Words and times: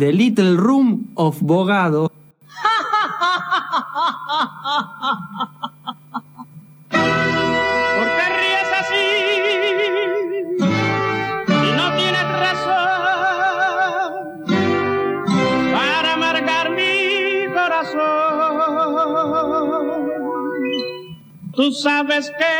The 0.00 0.12
Little 0.14 0.56
Room 0.56 1.12
of 1.14 1.42
Bogado. 1.42 2.10
¿Por 6.88 7.00
qué 8.16 8.26
ríes 8.38 8.70
así? 8.80 9.04
Y 11.48 11.70
no 11.76 11.86
tienes 11.98 12.26
razón 12.46 12.80
para 15.70 16.14
amargar 16.14 16.70
mi 16.70 17.44
corazón. 17.52 18.00
Tú 21.54 21.72
sabes 21.72 22.32
que 22.38 22.54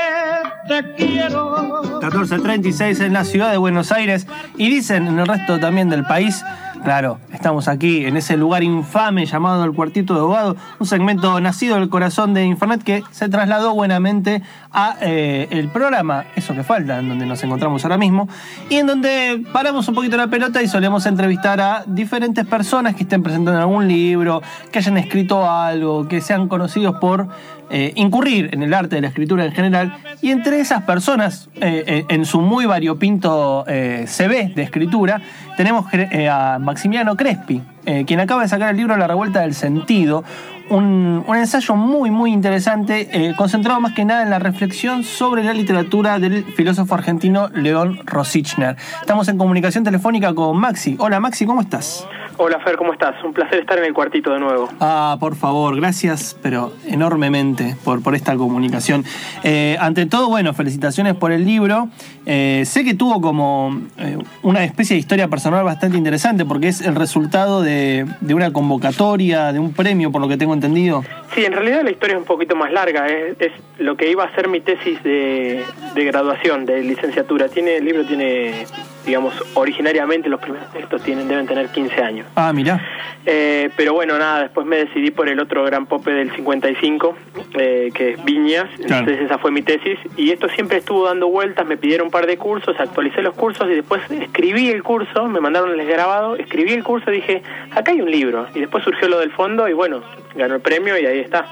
te 0.69 0.95
quiero. 0.95 1.81
1436 2.03 3.01
en 3.01 3.15
la 3.15 3.25
ciudad 3.25 3.51
de 3.51 3.57
Buenos 3.57 3.93
Aires 3.93 4.27
y 4.59 4.69
dicen 4.69 5.07
en 5.07 5.19
el 5.19 5.27
resto 5.27 5.59
también 5.59 5.89
del 5.89 6.05
país. 6.05 6.45
Claro, 6.85 7.19
estamos 7.31 7.69
aquí 7.69 8.07
en 8.07 8.17
ese 8.17 8.39
lugar 8.39 8.63
infame 8.63 9.27
llamado 9.27 9.65
el 9.65 9.73
Cuartito 9.73 10.15
de 10.15 10.21
Abogado, 10.21 10.57
un 10.79 10.87
segmento 10.87 11.39
nacido 11.39 11.77
del 11.77 11.91
corazón 11.91 12.33
de 12.33 12.47
Infernet 12.47 12.83
que 12.83 13.03
se 13.11 13.29
trasladó 13.29 13.75
buenamente 13.75 14.43
a 14.73 14.97
eh, 15.03 15.47
el 15.51 15.69
programa, 15.69 16.25
eso 16.37 16.55
que 16.55 16.63
falta, 16.63 16.99
en 16.99 17.11
donde 17.11 17.27
nos 17.27 17.43
encontramos 17.45 17.85
ahora 17.85 17.99
mismo, 17.99 18.31
y 18.71 18.77
en 18.77 18.87
donde 18.87 19.45
paramos 19.53 19.89
un 19.89 19.95
poquito 19.95 20.17
la 20.17 20.29
pelota 20.29 20.63
y 20.63 20.69
solemos 20.69 21.05
entrevistar 21.05 21.61
a 21.61 21.85
diferentes 21.87 22.47
personas 22.47 22.95
que 22.95 23.03
estén 23.03 23.23
presentando 23.23 23.61
algún 23.61 23.87
libro, 23.87 24.41
que 24.73 24.79
hayan 24.79 24.97
escrito 24.97 25.51
algo, 25.51 26.09
que 26.09 26.23
sean 26.23 26.49
conocidos 26.49 26.97
por 26.99 27.29
eh, 27.71 27.93
incurrir 27.97 28.51
en 28.53 28.63
el 28.63 28.75
arte 28.75 28.97
de 28.97 29.03
la 29.03 29.09
escritura 29.09 29.45
en 29.45 29.53
general, 29.53 29.95
y 30.23 30.31
entre 30.31 30.61
esas 30.61 30.83
personas, 30.83 31.49
eh, 31.57 31.85
eh, 31.87 32.05
en 32.09 32.25
su 32.27 32.41
muy 32.41 32.67
variopinto 32.67 33.65
eh, 33.67 34.05
CV 34.07 34.53
de 34.55 34.63
escritura, 34.63 35.21
tenemos 35.57 35.87
a 36.31 36.59
Maximiliano 36.61 37.17
Crespi, 37.17 37.63
quien 38.07 38.21
acaba 38.21 38.43
de 38.43 38.49
sacar 38.49 38.71
el 38.71 38.77
libro 38.77 38.97
La 38.97 39.07
Revuelta 39.07 39.41
del 39.41 39.55
Sentido, 39.55 40.25
un, 40.71 41.25
ensayo 41.29 41.75
muy, 41.75 42.11
muy 42.11 42.33
interesante, 42.33 43.35
concentrado 43.37 43.81
más 43.81 43.93
que 43.93 44.05
nada 44.05 44.23
en 44.23 44.31
la 44.31 44.39
reflexión 44.39 45.03
sobre 45.03 45.45
la 45.45 45.53
literatura 45.53 46.19
del 46.19 46.45
filósofo 46.45 46.95
argentino 46.95 47.49
León 47.49 48.01
Rosichner. 48.07 48.77
Estamos 49.01 49.29
en 49.29 49.37
comunicación 49.37 49.85
telefónica 49.85 50.33
con 50.35 50.57
Maxi. 50.57 50.97
Hola 50.99 51.21
Maxi, 51.21 51.45
¿cómo 51.45 51.61
estás? 51.61 52.07
Hola 52.43 52.59
Fer, 52.61 52.79
¿cómo 52.79 52.95
estás? 52.95 53.23
Un 53.23 53.35
placer 53.35 53.61
estar 53.61 53.77
en 53.77 53.85
el 53.85 53.93
cuartito 53.93 54.33
de 54.33 54.41
nuevo. 54.41 54.71
Ah, 54.81 55.19
por 55.21 55.37
favor, 55.37 55.77
gracias, 55.77 56.39
pero 56.43 56.73
enormemente 56.87 57.77
por, 57.85 58.03
por 58.03 58.15
esta 58.15 58.35
comunicación. 58.35 59.05
Eh, 59.45 59.77
ante 59.79 60.07
todo, 60.07 60.29
bueno, 60.29 60.55
felicitaciones 60.55 61.17
por 61.17 61.33
el 61.33 61.45
libro. 61.45 61.91
Eh, 62.25 62.63
sé 62.65 62.83
que 62.83 62.95
tuvo 62.95 63.21
como 63.21 63.79
eh, 63.99 64.17
una 64.43 64.65
especie 64.65 64.95
de 64.95 65.01
historia 65.01 65.29
personal 65.29 65.65
bastante 65.65 65.99
interesante 65.99 66.47
porque 66.47 66.69
es 66.69 66.81
el 66.81 66.95
resultado 66.95 67.61
de, 67.61 68.07
de 68.23 68.35
una 68.35 68.55
convocatoria, 68.55 69.53
de 69.53 69.59
un 69.59 69.75
premio, 69.75 70.11
por 70.11 70.23
lo 70.23 70.29
que 70.29 70.39
tengo 70.39 70.55
entendido. 70.55 71.05
Sí, 71.35 71.45
en 71.45 71.53
realidad 71.53 71.83
la 71.85 71.91
historia 71.91 72.15
es 72.15 72.21
un 72.21 72.27
poquito 72.27 72.57
más 72.57 72.73
larga. 72.73 73.07
Es, 73.07 73.39
es 73.39 73.53
lo 73.79 73.99
que 73.99 74.11
iba 74.11 74.25
a 74.25 74.35
ser 74.35 74.49
mi 74.49 74.63
tesis 74.63 75.03
de, 75.03 75.63
de 75.95 76.05
graduación, 76.07 76.65
de 76.65 76.83
licenciatura. 76.85 77.49
Tiene 77.51 77.77
El 77.77 77.85
libro 77.85 78.07
tiene, 78.07 78.65
digamos, 79.07 79.35
originariamente 79.55 80.29
los 80.29 80.41
primeros 80.41 80.71
textos 80.73 81.03
tienen, 81.03 81.29
deben 81.29 81.47
tener 81.47 81.69
15 81.69 82.03
años. 82.03 82.27
Ah, 82.35 82.53
mirá. 82.53 82.81
Eh, 83.27 83.71
pero 83.77 83.93
bueno, 83.93 84.19
nada, 84.19 84.41
después 84.43 84.67
me 84.67 84.77
decidí 84.77 85.11
por 85.11 85.29
el 85.29 85.41
otro 85.41 85.63
gran 85.65 85.87
pope 85.87 86.11
del 86.11 86.31
55, 86.35 87.17
eh, 87.55 87.91
que 87.95 88.11
es 88.13 88.25
Viñas, 88.25 88.67
Claro. 88.79 89.01
entonces 89.01 89.21
esa 89.27 89.37
fue 89.39 89.51
mi 89.51 89.61
tesis, 89.63 89.99
y 90.17 90.31
esto 90.31 90.49
siempre 90.49 90.79
estuvo 90.79 91.07
dando 91.07 91.29
vueltas, 91.29 91.67
me 91.67 91.77
pidieron 91.77 92.07
un 92.07 92.11
par 92.11 92.27
de 92.27 92.39
cursos, 92.39 92.75
actualicé 92.81 93.21
los 93.21 93.35
cursos 93.35 93.69
y 93.71 93.75
después 93.75 94.01
escribí 94.11 94.71
el 94.71 94.83
curso, 94.83 95.27
me 95.29 95.41
mandaron 95.41 95.79
el 95.79 95.87
grabado, 95.87 96.37
escribí 96.37 96.73
el 96.73 96.83
curso 96.83 97.11
y 97.13 97.17
dije, 97.17 97.43
acá 97.73 97.93
hay 97.93 98.01
un 98.01 98.11
libro, 98.11 98.47
y 98.55 98.61
después 98.61 98.83
surgió 98.85 99.07
lo 99.09 99.19
del 99.19 99.33
fondo 99.33 99.69
y 99.69 99.75
bueno, 99.75 100.03
ganó 100.35 100.55
el 100.55 100.61
premio 100.63 100.99
y 100.99 101.05
ahí 101.05 101.19
está, 101.19 101.47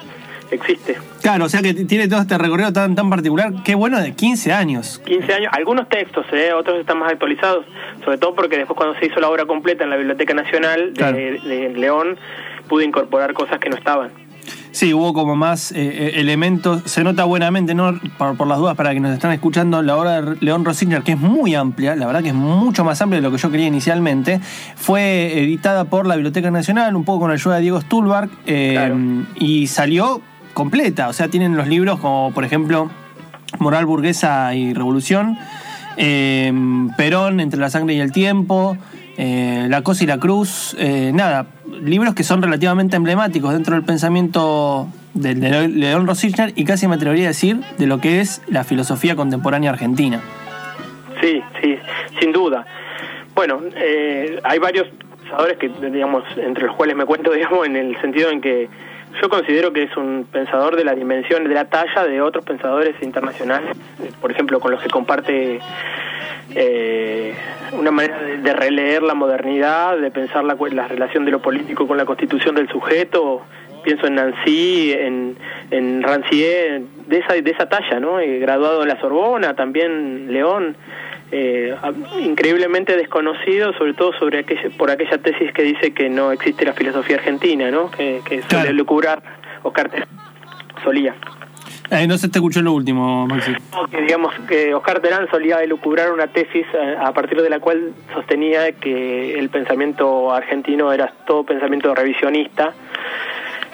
existe. 0.50 0.96
Claro, 1.22 1.44
o 1.44 1.48
sea 1.48 1.60
que 1.62 1.74
tiene 1.74 2.08
todo 2.08 2.20
este 2.20 2.38
recorrido 2.38 2.72
tan, 2.72 2.94
tan 2.94 3.10
particular. 3.10 3.52
Qué 3.64 3.74
bueno 3.74 4.00
de 4.00 4.12
15 4.14 4.52
años. 4.52 5.00
15 5.06 5.32
años, 5.34 5.52
algunos 5.52 5.88
textos, 5.88 6.26
¿eh? 6.32 6.52
otros 6.52 6.78
están 6.80 6.98
más 6.98 7.12
actualizados, 7.12 7.66
sobre 8.04 8.18
todo 8.18 8.34
porque 8.34 8.56
después 8.56 8.76
cuando 8.76 8.98
se 8.98 9.06
hizo 9.06 9.20
la 9.20 9.28
obra 9.28 9.44
completa 9.46 9.84
en 9.84 9.90
la 9.90 9.96
Biblioteca 9.96 10.34
Nacional 10.34 10.92
de, 10.92 10.98
Claro. 10.98 11.16
de 11.16 11.72
León, 11.76 12.16
pude 12.68 12.84
incorporar 12.84 13.32
cosas 13.34 13.58
que 13.58 13.68
no 13.68 13.76
estaban. 13.76 14.10
Sí, 14.70 14.94
hubo 14.94 15.12
como 15.12 15.34
más 15.34 15.72
eh, 15.72 15.76
eh, 15.78 16.12
elementos. 16.20 16.82
Se 16.84 17.02
nota 17.02 17.24
buenamente, 17.24 17.74
¿no? 17.74 17.98
Por, 18.16 18.36
por 18.36 18.46
las 18.46 18.58
dudas, 18.58 18.76
para 18.76 18.90
quienes 18.90 19.10
nos 19.10 19.16
están 19.16 19.32
escuchando, 19.32 19.82
la 19.82 19.96
obra 19.96 20.20
de 20.22 20.36
León 20.40 20.64
Rosigner, 20.64 21.02
que 21.02 21.12
es 21.12 21.18
muy 21.18 21.54
amplia, 21.54 21.96
la 21.96 22.06
verdad 22.06 22.22
que 22.22 22.28
es 22.28 22.34
mucho 22.34 22.84
más 22.84 23.00
amplia 23.02 23.20
de 23.20 23.22
lo 23.26 23.32
que 23.32 23.38
yo 23.38 23.50
quería 23.50 23.66
inicialmente, 23.66 24.40
fue 24.76 25.38
editada 25.42 25.84
por 25.86 26.06
la 26.06 26.14
Biblioteca 26.14 26.50
Nacional, 26.50 26.94
un 26.96 27.04
poco 27.04 27.20
con 27.20 27.30
ayuda 27.30 27.56
de 27.56 27.62
Diego 27.62 27.80
Stulbark, 27.80 28.30
eh, 28.46 28.72
Claro. 28.74 28.96
y 29.36 29.66
salió 29.66 30.20
completa. 30.58 31.08
O 31.08 31.12
sea, 31.12 31.28
tienen 31.28 31.56
los 31.56 31.68
libros 31.68 32.00
como, 32.00 32.32
por 32.34 32.44
ejemplo, 32.44 32.90
Moral 33.60 33.86
Burguesa 33.86 34.52
y 34.56 34.74
Revolución, 34.74 35.38
eh, 35.96 36.52
Perón, 36.96 37.38
Entre 37.38 37.60
la 37.60 37.70
Sangre 37.70 37.94
y 37.94 38.00
el 38.00 38.10
Tiempo, 38.10 38.76
eh, 39.16 39.68
La 39.70 39.82
Cosa 39.82 40.02
y 40.02 40.08
la 40.08 40.18
Cruz, 40.18 40.76
eh, 40.80 41.12
nada, 41.14 41.46
libros 41.80 42.14
que 42.16 42.24
son 42.24 42.42
relativamente 42.42 42.96
emblemáticos 42.96 43.52
dentro 43.52 43.76
del 43.76 43.84
pensamiento 43.84 44.88
de, 45.14 45.36
León 45.36 46.08
Rosichner 46.08 46.52
y 46.56 46.64
casi 46.64 46.88
me 46.88 46.96
atrevería 46.96 47.26
a 47.26 47.28
decir 47.28 47.60
de 47.78 47.86
lo 47.86 48.00
que 48.00 48.20
es 48.20 48.42
la 48.48 48.64
filosofía 48.64 49.14
contemporánea 49.14 49.70
argentina. 49.70 50.20
Sí, 51.20 51.40
sí, 51.62 51.78
sin 52.18 52.32
duda. 52.32 52.66
Bueno, 53.36 53.60
eh, 53.76 54.40
hay 54.42 54.58
varios 54.58 54.88
pensadores 55.20 55.56
que, 55.58 55.68
digamos, 55.68 56.24
entre 56.36 56.66
los 56.66 56.74
cuales 56.74 56.96
me 56.96 57.04
cuento, 57.04 57.30
digamos, 57.40 57.64
en 57.64 57.76
el 57.76 58.00
sentido 58.00 58.30
en 58.30 58.40
que 58.40 58.68
yo 59.20 59.28
considero 59.28 59.72
que 59.72 59.84
es 59.84 59.96
un 59.96 60.26
pensador 60.30 60.76
de 60.76 60.84
la 60.84 60.94
dimensión, 60.94 61.44
de 61.44 61.54
la 61.54 61.66
talla 61.66 62.04
de 62.04 62.20
otros 62.20 62.44
pensadores 62.44 62.94
internacionales, 63.02 63.76
eh, 64.02 64.10
por 64.20 64.30
ejemplo, 64.30 64.60
con 64.60 64.70
los 64.70 64.82
que 64.82 64.88
comparte 64.88 65.60
eh, 66.54 67.34
una 67.72 67.90
manera 67.90 68.20
de, 68.22 68.52
releer 68.52 69.02
la 69.02 69.14
modernidad, 69.14 69.98
de 69.98 70.10
pensar 70.10 70.44
la, 70.44 70.56
la 70.72 70.88
relación 70.88 71.24
de 71.24 71.30
lo 71.30 71.40
político 71.40 71.86
con 71.86 71.96
la 71.96 72.04
constitución 72.04 72.54
del 72.54 72.68
sujeto. 72.68 73.42
Pienso 73.84 74.06
en 74.06 74.16
Nancy, 74.16 74.92
en, 74.92 75.36
en 75.70 76.02
Rancière, 76.02 76.82
de 77.06 77.18
esa, 77.18 77.34
de 77.34 77.50
esa 77.50 77.68
talla, 77.68 78.00
¿no? 78.00 78.18
Eh, 78.18 78.38
graduado 78.38 78.82
en 78.82 78.88
la 78.88 79.00
Sorbona, 79.00 79.54
también 79.54 80.32
León, 80.32 80.76
eh, 81.30 81.74
increíblemente 82.22 82.96
desconocido, 82.96 83.72
sobre 83.74 83.94
todo 83.94 84.12
sobre 84.18 84.40
aquella, 84.40 84.70
por 84.76 84.90
aquella 84.90 85.18
tesis 85.18 85.52
que 85.52 85.62
dice 85.62 85.92
que 85.92 86.08
no 86.08 86.32
existe 86.32 86.64
la 86.64 86.72
filosofía 86.72 87.16
argentina, 87.16 87.70
¿no? 87.70 87.90
Que, 87.90 88.20
que 88.24 88.36
suele 88.42 88.46
Claro. 88.48 88.72
lucubrar 88.72 89.22
Oscar 89.62 89.88
Terán, 89.90 90.08
solía. 90.84 91.14
Eh, 91.90 92.06
no 92.06 92.18
se 92.18 92.28
te 92.28 92.36
escuchó 92.38 92.60
lo 92.60 92.72
último, 92.72 93.26
Maxi. 93.26 93.52
que 93.90 94.02
digamos 94.02 94.34
que 94.46 94.74
Oscar 94.74 95.00
Terán 95.00 95.26
solía 95.30 95.62
elucubrar 95.62 96.12
una 96.12 96.26
tesis 96.26 96.66
eh, 96.74 96.96
a 97.00 97.12
partir 97.12 97.40
de 97.40 97.48
la 97.48 97.60
cual 97.60 97.92
sostenía 98.12 98.72
que 98.72 99.38
el 99.38 99.48
pensamiento 99.48 100.30
argentino 100.32 100.92
era 100.92 101.10
todo 101.26 101.44
pensamiento 101.44 101.94
revisionista 101.94 102.74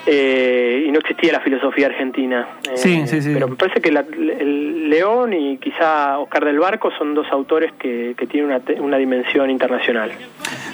eh, 0.05 0.85
y 0.87 0.91
no 0.91 0.99
existía 0.99 1.31
la 1.33 1.39
filosofía 1.41 1.87
argentina. 1.87 2.47
Eh, 2.63 2.71
Sí, 2.75 3.03
sí, 3.07 3.21
sí. 3.21 3.31
Pero 3.33 3.47
me 3.47 3.55
parece 3.55 3.81
que 3.81 3.91
la- 3.91 4.01
el 4.01 4.89
León 4.89 5.33
y 5.33 5.57
quizá 5.57 6.19
Oscar 6.19 6.45
del 6.45 6.59
Barco 6.59 6.91
son 6.97 7.13
dos 7.15 7.25
autores 7.31 7.71
que, 7.79 8.13
que 8.17 8.27
tienen 8.27 8.51
una, 8.51 8.61
una 8.81 8.97
dimensión 8.97 9.49
internacional. 9.49 10.11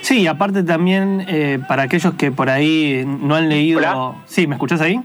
Sí, 0.01 0.27
aparte 0.27 0.63
también 0.63 1.23
eh, 1.27 1.59
para 1.67 1.83
aquellos 1.83 2.13
que 2.15 2.31
por 2.31 2.49
ahí 2.49 3.03
no 3.05 3.35
han 3.35 3.47
leído... 3.49 3.79
Hola. 3.79 4.13
Sí, 4.25 4.47
¿me 4.47 4.55
escuchás 4.55 4.81
ahí? 4.81 4.99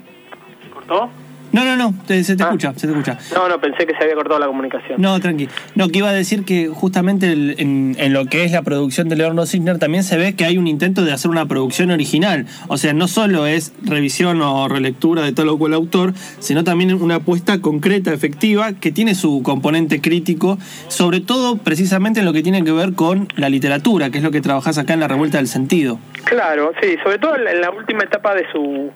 ¿Se 0.64 0.70
cortó? 0.70 1.08
No, 1.56 1.64
no, 1.64 1.74
no, 1.74 1.94
te- 2.06 2.22
se 2.22 2.36
te 2.36 2.42
Ah. 2.42 2.46
escucha, 2.48 2.74
se 2.76 2.86
te 2.86 2.92
escucha. 2.92 3.16
No, 3.34 3.48
no, 3.48 3.58
pensé 3.58 3.86
que 3.86 3.94
se 3.96 4.02
había 4.02 4.14
cortado 4.14 4.38
la 4.38 4.46
comunicación. 4.46 5.00
No, 5.00 5.18
tranqui. 5.20 5.48
No, 5.74 5.88
que 5.88 5.98
iba 6.00 6.10
a 6.10 6.12
decir 6.12 6.44
que 6.44 6.68
justamente 6.68 7.32
el- 7.32 7.54
en, 7.58 7.96
en 7.98 8.12
lo 8.12 8.26
que 8.26 8.44
es 8.44 8.52
la 8.52 8.60
producción 8.60 9.08
de 9.08 9.16
León 9.16 9.38
Rossigner 9.38 9.78
también 9.78 10.04
se 10.04 10.18
ve 10.18 10.34
que 10.34 10.44
hay 10.44 10.58
un 10.58 10.66
intento 10.66 11.02
de 11.02 11.12
hacer 11.12 11.30
una 11.30 11.46
producción 11.46 11.90
original. 11.90 12.44
O 12.68 12.76
sea, 12.76 12.92
no 12.92 13.08
solo 13.08 13.46
es 13.46 13.72
revisión 13.82 14.42
o 14.42 14.68
relectura 14.68 15.22
de 15.22 15.32
todo 15.32 15.46
lo 15.46 15.56
cual 15.56 15.72
autor, 15.72 16.12
sino 16.40 16.62
también 16.62 16.92
una 16.92 17.14
apuesta 17.16 17.60
concreta, 17.62 18.12
efectiva, 18.12 18.74
que 18.74 18.92
tiene 18.92 19.14
su 19.14 19.42
componente 19.42 20.02
crítico, 20.02 20.58
sobre 20.88 21.20
todo 21.20 21.56
precisamente 21.56 22.20
en 22.20 22.26
lo 22.26 22.34
que 22.34 22.42
tiene 22.42 22.62
que 22.64 22.72
ver 22.72 22.92
con 22.92 23.28
la 23.36 23.48
literatura, 23.48 24.10
que 24.10 24.18
es 24.18 24.24
lo 24.24 24.30
que 24.30 24.42
trabajás 24.42 24.76
acá 24.76 24.92
en 24.92 25.00
la 25.00 25.08
revuelta 25.08 25.38
del 25.38 25.48
sentido. 25.48 25.98
Claro, 26.24 26.72
sí, 26.82 26.96
sobre 27.02 27.18
todo 27.18 27.36
en 27.36 27.60
la 27.62 27.70
última 27.70 28.02
etapa 28.04 28.34
de 28.34 28.44
su 28.52 28.90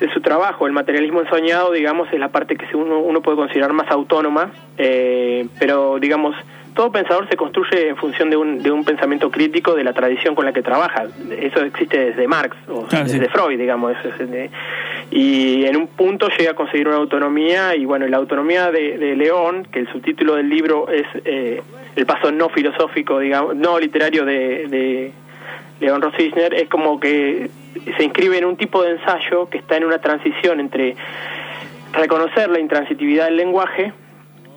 de 0.00 0.12
su 0.12 0.20
trabajo, 0.20 0.66
el 0.66 0.72
materialismo 0.72 1.20
ensoñado, 1.22 1.72
digamos, 1.72 2.08
es 2.12 2.18
la 2.18 2.28
parte 2.28 2.56
que 2.56 2.66
uno, 2.76 2.98
uno 3.00 3.22
puede 3.22 3.36
considerar 3.38 3.72
más 3.72 3.90
autónoma, 3.90 4.50
eh, 4.76 5.46
pero 5.58 5.98
digamos, 5.98 6.36
todo 6.74 6.92
pensador 6.92 7.26
se 7.30 7.36
construye 7.38 7.88
en 7.88 7.96
función 7.96 8.28
de 8.28 8.36
un, 8.36 8.62
de 8.62 8.70
un 8.70 8.84
pensamiento 8.84 9.30
crítico 9.30 9.74
de 9.74 9.82
la 9.84 9.94
tradición 9.94 10.34
con 10.34 10.44
la 10.44 10.52
que 10.52 10.60
trabaja. 10.60 11.04
Eso 11.40 11.60
existe 11.64 11.98
desde 11.98 12.28
Marx 12.28 12.54
o 12.68 12.82
Claro, 12.84 13.04
desde 13.06 13.24
sí. 13.24 13.30
Freud, 13.32 13.58
digamos. 13.58 13.94
de- 14.18 14.50
y 15.10 15.64
en 15.64 15.76
un 15.76 15.86
punto 15.86 16.28
llega 16.36 16.50
a 16.50 16.54
conseguir 16.54 16.88
una 16.88 16.96
autonomía 16.98 17.74
y 17.76 17.86
bueno, 17.86 18.06
la 18.08 18.18
autonomía 18.18 18.70
de, 18.70 18.98
de 18.98 19.16
León, 19.16 19.66
que 19.72 19.78
el 19.78 19.90
subtítulo 19.90 20.34
del 20.34 20.50
libro 20.50 20.88
es 20.90 21.06
eh, 21.24 21.62
el 21.94 22.04
paso 22.04 22.30
no 22.30 22.50
filosófico, 22.50 23.20
digamos, 23.20 23.56
no 23.56 23.78
literario 23.78 24.26
de, 24.26 24.66
de 24.68 25.12
León 25.80 26.02
Rosisner, 26.02 26.52
es 26.52 26.68
como 26.68 27.00
que 27.00 27.48
se 27.96 28.04
inscribe 28.04 28.38
en 28.38 28.44
un 28.44 28.56
tipo 28.56 28.82
de 28.82 28.92
ensayo 28.92 29.48
que 29.48 29.58
está 29.58 29.76
en 29.76 29.84
una 29.84 29.98
transición 29.98 30.60
entre 30.60 30.96
reconocer 31.92 32.48
la 32.50 32.60
intransitividad 32.60 33.26
del 33.26 33.36
lenguaje 33.36 33.92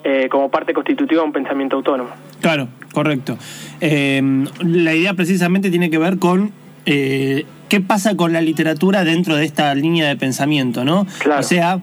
eh, 0.04 0.28
como 0.30 0.50
parte 0.50 0.74
constitutiva 0.74 1.22
de 1.22 1.28
un 1.28 1.34
pensamiento 1.34 1.76
autónomo. 1.76 2.10
Claro, 2.42 2.70
correcto. 2.94 3.38
Eh, 3.82 4.22
la 4.62 4.94
idea 4.94 5.14
precisamente 5.14 5.70
tiene 5.70 5.90
que 5.90 5.98
ver 5.98 6.20
con 6.20 6.52
eh, 6.86 7.46
qué 7.68 7.82
pasa 7.82 8.16
con 8.16 8.34
la 8.34 8.42
literatura 8.42 9.04
dentro 9.04 9.36
de 9.36 9.46
esta 9.46 9.76
línea 9.76 10.08
de 10.08 10.16
pensamiento, 10.16 10.86
¿no? 10.86 11.06
Claro. 11.20 11.42
O 11.42 11.44
sea, 11.44 11.80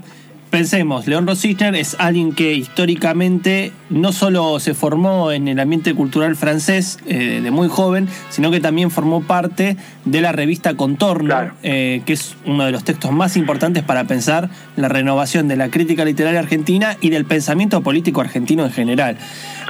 pensemos, 0.51 1.07
León 1.07 1.27
Rosicner 1.27 1.75
es 1.75 1.97
alguien 1.99 2.33
que 2.33 2.55
históricamente 2.55 3.73
no 3.91 4.13
solo 4.13 4.59
se 4.61 4.75
formó 4.75 5.31
en 5.33 5.49
el 5.49 5.59
ambiente 5.61 5.95
cultural 5.95 6.37
francés 6.37 6.99
eh, 7.07 7.41
de 7.43 7.51
muy 7.51 7.69
joven, 7.69 8.09
sino 8.31 8.51
que 8.51 8.61
también 8.61 8.91
formó 8.91 9.23
parte 9.23 9.77
de 10.05 10.21
la 10.21 10.33
revista 10.33 10.75
Contorno, 10.75 11.27
Claro. 11.29 11.53
eh, 11.63 12.03
que 12.07 12.13
es 12.13 12.37
uno 12.47 12.65
de 12.65 12.73
los 12.73 12.85
textos 12.85 13.13
más 13.13 13.37
importantes 13.37 13.83
para 13.83 14.05
pensar 14.05 14.49
la 14.77 14.89
renovación 14.89 15.49
de 15.49 15.57
la 15.57 15.69
crítica 15.69 16.05
literaria 16.05 16.41
argentina 16.41 16.97
y 17.01 17.11
del 17.11 17.25
pensamiento 17.25 17.81
político 17.83 18.21
argentino 18.21 18.65
en 18.65 18.71
general. 18.73 19.17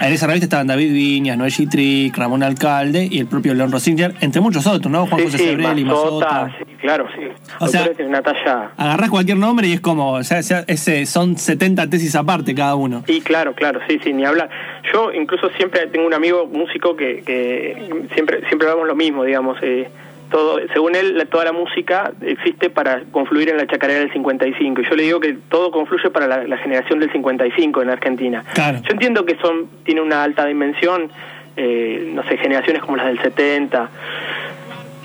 En 0.00 0.12
esa 0.12 0.26
revista 0.26 0.44
estaban 0.44 0.66
David 0.66 0.92
Viñas, 0.92 1.38
Noé 1.38 1.50
Gitric, 1.50 2.16
Ramón 2.18 2.42
Alcalde 2.42 3.08
y 3.10 3.18
el 3.18 3.26
propio 3.26 3.54
León 3.54 3.72
Rosinger, 3.72 4.14
entre 4.20 4.42
muchos 4.42 4.66
otros, 4.66 4.92
¿no? 4.92 5.06
Juan 5.06 5.20
sí, 5.20 5.24
José 5.24 5.38
sí, 5.38 5.44
Sebrelli, 5.44 5.84
Mazota, 5.86 6.54
sí, 6.58 6.64
claro, 6.82 7.06
sí. 7.16 7.22
O 7.60 7.66
sea- 7.66 7.88
una 8.06 8.20
talla... 8.22 8.72
Agarrás 8.76 9.08
cualquier 9.08 9.38
nombre 9.38 9.68
y 9.68 9.72
es 9.72 9.80
como, 9.80 10.12
o 10.12 10.22
sea, 10.22 10.42
sea- 10.42 10.65
ese, 10.66 11.06
son 11.06 11.36
70 11.36 11.88
tesis 11.88 12.14
aparte 12.16 12.54
cada 12.54 12.74
uno. 12.74 13.04
Y 13.06 13.20
claro, 13.20 13.54
claro, 13.54 13.80
sí, 13.88 13.98
sí, 14.02 14.12
ni 14.12 14.24
hablar. 14.24 14.48
Yo 14.92 15.12
incluso 15.12 15.48
siempre 15.56 15.86
tengo 15.86 16.06
un 16.06 16.14
amigo 16.14 16.46
músico 16.46 16.96
que, 16.96 17.22
que 17.24 17.76
siempre 18.14 18.40
siempre 18.48 18.68
hablamos 18.68 18.86
lo 18.88 18.94
mismo, 18.96 19.24
digamos. 19.24 19.58
eh, 19.62 19.88
todo, 20.30 20.58
según 20.72 20.96
él, 20.96 21.16
la- 21.16 21.26
toda 21.26 21.44
la 21.44 21.52
música 21.52 22.10
existe 22.20 22.68
para 22.68 23.02
confluir 23.12 23.48
en 23.48 23.58
la 23.58 23.66
chacarera 23.68 24.00
del 24.00 24.12
55. 24.12 24.80
Y 24.80 24.84
yo 24.84 24.96
le 24.96 25.02
digo 25.04 25.20
que 25.20 25.34
todo 25.48 25.70
confluye 25.70 26.10
para 26.10 26.26
la, 26.26 26.44
la 26.48 26.56
generación 26.58 26.98
del 26.98 27.12
55 27.12 27.80
en 27.82 27.90
Argentina. 27.90 28.44
Claro. 28.52 28.78
Yo 28.82 28.90
entiendo 28.90 29.24
que 29.24 29.36
son 29.36 29.68
tiene 29.84 30.00
una 30.00 30.24
alta 30.24 30.44
dimensión, 30.46 31.10
eh, 31.56 32.10
no 32.12 32.24
sé, 32.24 32.38
generaciones 32.38 32.82
como 32.82 32.96
las 32.96 33.06
del 33.06 33.20
70. 33.20 33.88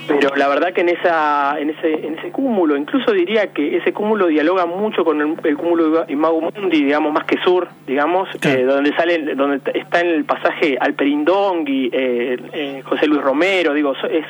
Pero 0.07 0.35
la 0.35 0.47
verdad 0.47 0.73
que 0.73 0.81
en 0.81 0.89
esa 0.89 1.59
en 1.59 1.69
ese 1.69 1.93
en 2.07 2.17
ese 2.17 2.31
cúmulo, 2.31 2.75
incluso 2.75 3.11
diría 3.11 3.47
que 3.53 3.77
ese 3.77 3.93
cúmulo 3.93 4.27
dialoga 4.27 4.65
mucho 4.65 5.05
con 5.05 5.21
el, 5.21 5.35
el 5.43 5.57
cúmulo 5.57 6.05
Imago 6.07 6.41
Mundi, 6.41 6.83
digamos, 6.83 7.13
más 7.13 7.25
que 7.25 7.37
sur, 7.43 7.67
digamos, 7.85 8.29
eh, 8.43 8.63
donde 8.63 8.95
sale 8.95 9.35
donde 9.35 9.61
está 9.73 10.01
en 10.01 10.07
el 10.07 10.25
pasaje 10.25 10.77
Alperindongui, 10.79 11.89
eh, 11.93 12.37
eh, 12.53 12.81
José 12.85 13.07
Luis 13.07 13.21
Romero, 13.21 13.73
digo, 13.73 13.93
es 14.09 14.25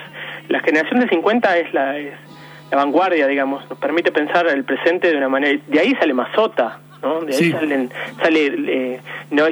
la 0.50 0.60
generación 0.60 1.00
de 1.00 1.08
50 1.08 1.58
es 1.58 1.74
la 1.74 1.98
es 1.98 2.14
la 2.70 2.78
vanguardia, 2.78 3.28
digamos, 3.28 3.68
nos 3.70 3.80
permite 3.80 4.12
pensar 4.12 4.48
el 4.48 4.64
presente 4.64 5.10
de 5.10 5.18
una 5.18 5.30
manera 5.30 5.60
de 5.68 5.80
ahí 5.80 5.96
sale 5.96 6.14
Mazota, 6.14 6.80
¿no? 7.02 7.22
De 7.22 7.34
ahí 7.34 7.40
Sí. 7.46 7.52
salen, 7.52 7.90
sale 8.22 8.46
eh, 8.68 9.00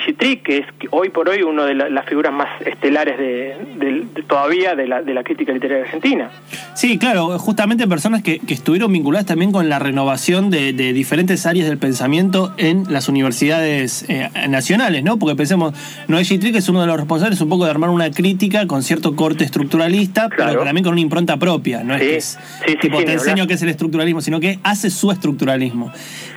Gitric, 0.05 0.43
que 0.43 0.57
es 0.59 0.65
hoy 0.91 1.09
por 1.09 1.29
hoy 1.29 1.41
uno 1.41 1.65
de 1.65 1.73
la- 1.75 1.89
las 1.89 2.05
figuras 2.05 2.31
más 2.33 2.47
estelares 2.65 3.17
de, 3.17 3.55
de- 3.77 4.05
de- 4.13 4.23
todavía 4.27 4.75
de 4.75 4.87
la, 4.87 5.01
de 5.01 5.13
la 5.13 5.23
crítica 5.23 5.51
literaria 5.51 5.83
argentina. 5.85 6.29
Sí, 6.75 6.97
claro, 6.97 7.37
justamente 7.39 7.87
personas 7.87 8.21
que, 8.23 8.39
que 8.39 8.53
estuvieron 8.53 8.91
vinculadas 8.93 9.25
también 9.25 9.51
con 9.51 9.67
la 9.69 9.79
renovación 9.79 10.49
de, 10.49 10.73
de 10.73 10.93
diferentes 10.93 11.45
áreas 11.45 11.67
del 11.67 11.77
pensamiento 11.77 12.53
en 12.57 12.85
las 12.89 13.09
universidades 13.09 14.05
eh, 14.09 14.29
nacionales, 14.47 15.03
¿no? 15.03 15.17
Porque 15.17 15.35
pensemos, 15.35 15.73
Noé 16.07 16.23
Gitric 16.23 16.55
es 16.55 16.69
uno 16.69 16.81
de 16.81 16.87
los 16.87 16.97
responsables 16.97 17.41
un 17.41 17.49
poco 17.49 17.65
de 17.65 17.71
armar 17.71 17.89
una 17.89 18.11
crítica 18.11 18.67
con 18.67 18.83
cierto 18.83 19.15
corte 19.15 19.43
estructuralista, 19.43 20.29
Claro. 20.29 20.51
pero 20.51 20.63
también 20.63 20.83
con 20.83 20.93
una 20.93 21.01
impronta 21.01 21.37
propia, 21.37 21.83
no 21.83 21.95
es 21.95 22.01
que 22.01 22.15
es 22.17 22.39
sí, 22.65 22.75
tipo 22.81 23.03
te 23.03 23.13
enseño 23.13 23.47
qué 23.47 23.53
es 23.55 23.61
el 23.61 23.69
estructuralismo, 23.69 24.21
sino 24.21 24.39
que 24.39 24.59
hace 24.63 24.89
su 24.89 25.11
estructuralismo. 25.11 25.91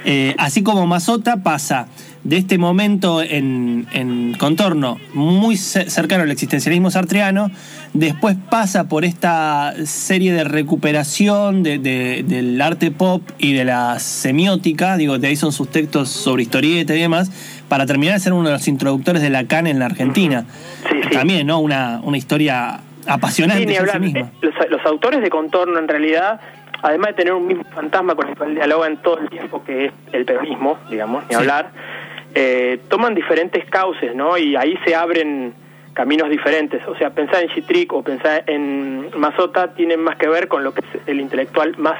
Eh, 0.05 0.35
así 0.39 0.63
como 0.63 0.87
Mazota 1.03 1.39
pasa 1.43 1.89
de 2.23 2.37
este 2.37 2.59
momento 2.59 3.23
en, 3.23 3.89
en 3.93 4.35
contorno 4.35 5.01
muy 5.15 5.57
ce- 5.57 5.91
cercano 5.91 6.23
al 6.23 6.31
existencialismo 6.31 6.93
sartreano, 6.93 7.51
después 7.93 8.37
pasa 8.49 8.85
por 8.89 9.05
esta 9.05 9.75
serie 9.85 10.33
de 10.33 10.45
recuperación 10.45 11.65
de- 11.65 11.81
de- 11.81 12.23
del 12.25 12.61
arte 12.63 12.93
pop 12.93 13.21
y 13.39 13.53
de 13.53 13.65
la 13.65 13.99
semiótica, 13.99 14.97
digo, 14.97 15.19
de 15.19 15.27
ahí 15.27 15.35
son 15.35 15.51
sus 15.51 15.69
textos 15.73 16.09
sobre 16.09 16.45
historieta 16.45 16.95
y 16.95 17.01
demás, 17.01 17.33
para 17.69 17.85
terminar 17.85 18.15
de 18.15 18.21
ser 18.21 18.33
uno 18.33 18.45
de 18.51 18.55
los 18.55 18.69
introductores 18.69 19.23
de 19.23 19.31
Lacan 19.31 19.67
en 19.67 19.81
la 19.81 19.87
Argentina. 19.87 20.45
Sí, 20.89 20.95
sí. 21.03 21.09
También, 21.11 21.49
¿no? 21.49 21.59
Una, 21.59 22.01
una 22.05 22.17
historia 22.17 22.79
apasionante 23.09 23.63
Sí, 23.65 23.67
ni 23.67 23.73
sí 23.73 23.79
hablar. 23.81 23.99
misma. 23.99 24.21
Eh, 24.21 24.31
Los, 24.43 24.55
los 24.71 24.87
autores 24.87 25.21
de 25.21 25.31
Contorno, 25.31 25.81
en 25.81 25.89
realidad, 25.89 26.41
además 26.83 27.09
de 27.09 27.15
tener 27.15 27.33
un 27.33 27.47
mismo 27.47 27.65
fantasma 27.75 28.15
con 28.15 28.29
el 28.29 28.37
cual 28.37 28.55
dialogan 28.55 29.01
todo 29.03 29.19
el 29.19 29.29
tiempo, 29.31 29.63
que 29.65 29.87
es 29.87 29.93
el 30.13 30.25
peronismo, 30.25 30.79
digamos, 30.91 31.23
ni 31.25 31.31
Sí. 31.31 31.35
hablar, 31.37 31.71
eh, 32.35 32.81
toman 32.89 33.15
diferentes 33.15 33.65
cauces, 33.67 34.15
¿no? 34.15 34.37
Y 34.39 34.57
ahí 34.57 34.79
se 34.85 34.95
abren 34.95 35.55
caminos 35.95 36.29
diferentes. 36.31 36.87
O 36.89 36.97
sea, 36.97 37.11
pensar 37.11 37.43
en 37.43 37.51
Chitric 37.51 37.93
o 37.93 38.03
pensar 38.03 38.45
en 38.47 39.11
Mazota 39.17 39.75
tienen 39.75 40.01
más 40.01 40.17
que 40.17 40.29
ver 40.29 40.49
con 40.49 40.65
lo 40.65 40.73
que 40.75 40.81
es 40.81 41.09
el 41.09 41.21
intelectual 41.21 41.75
más 41.79 41.99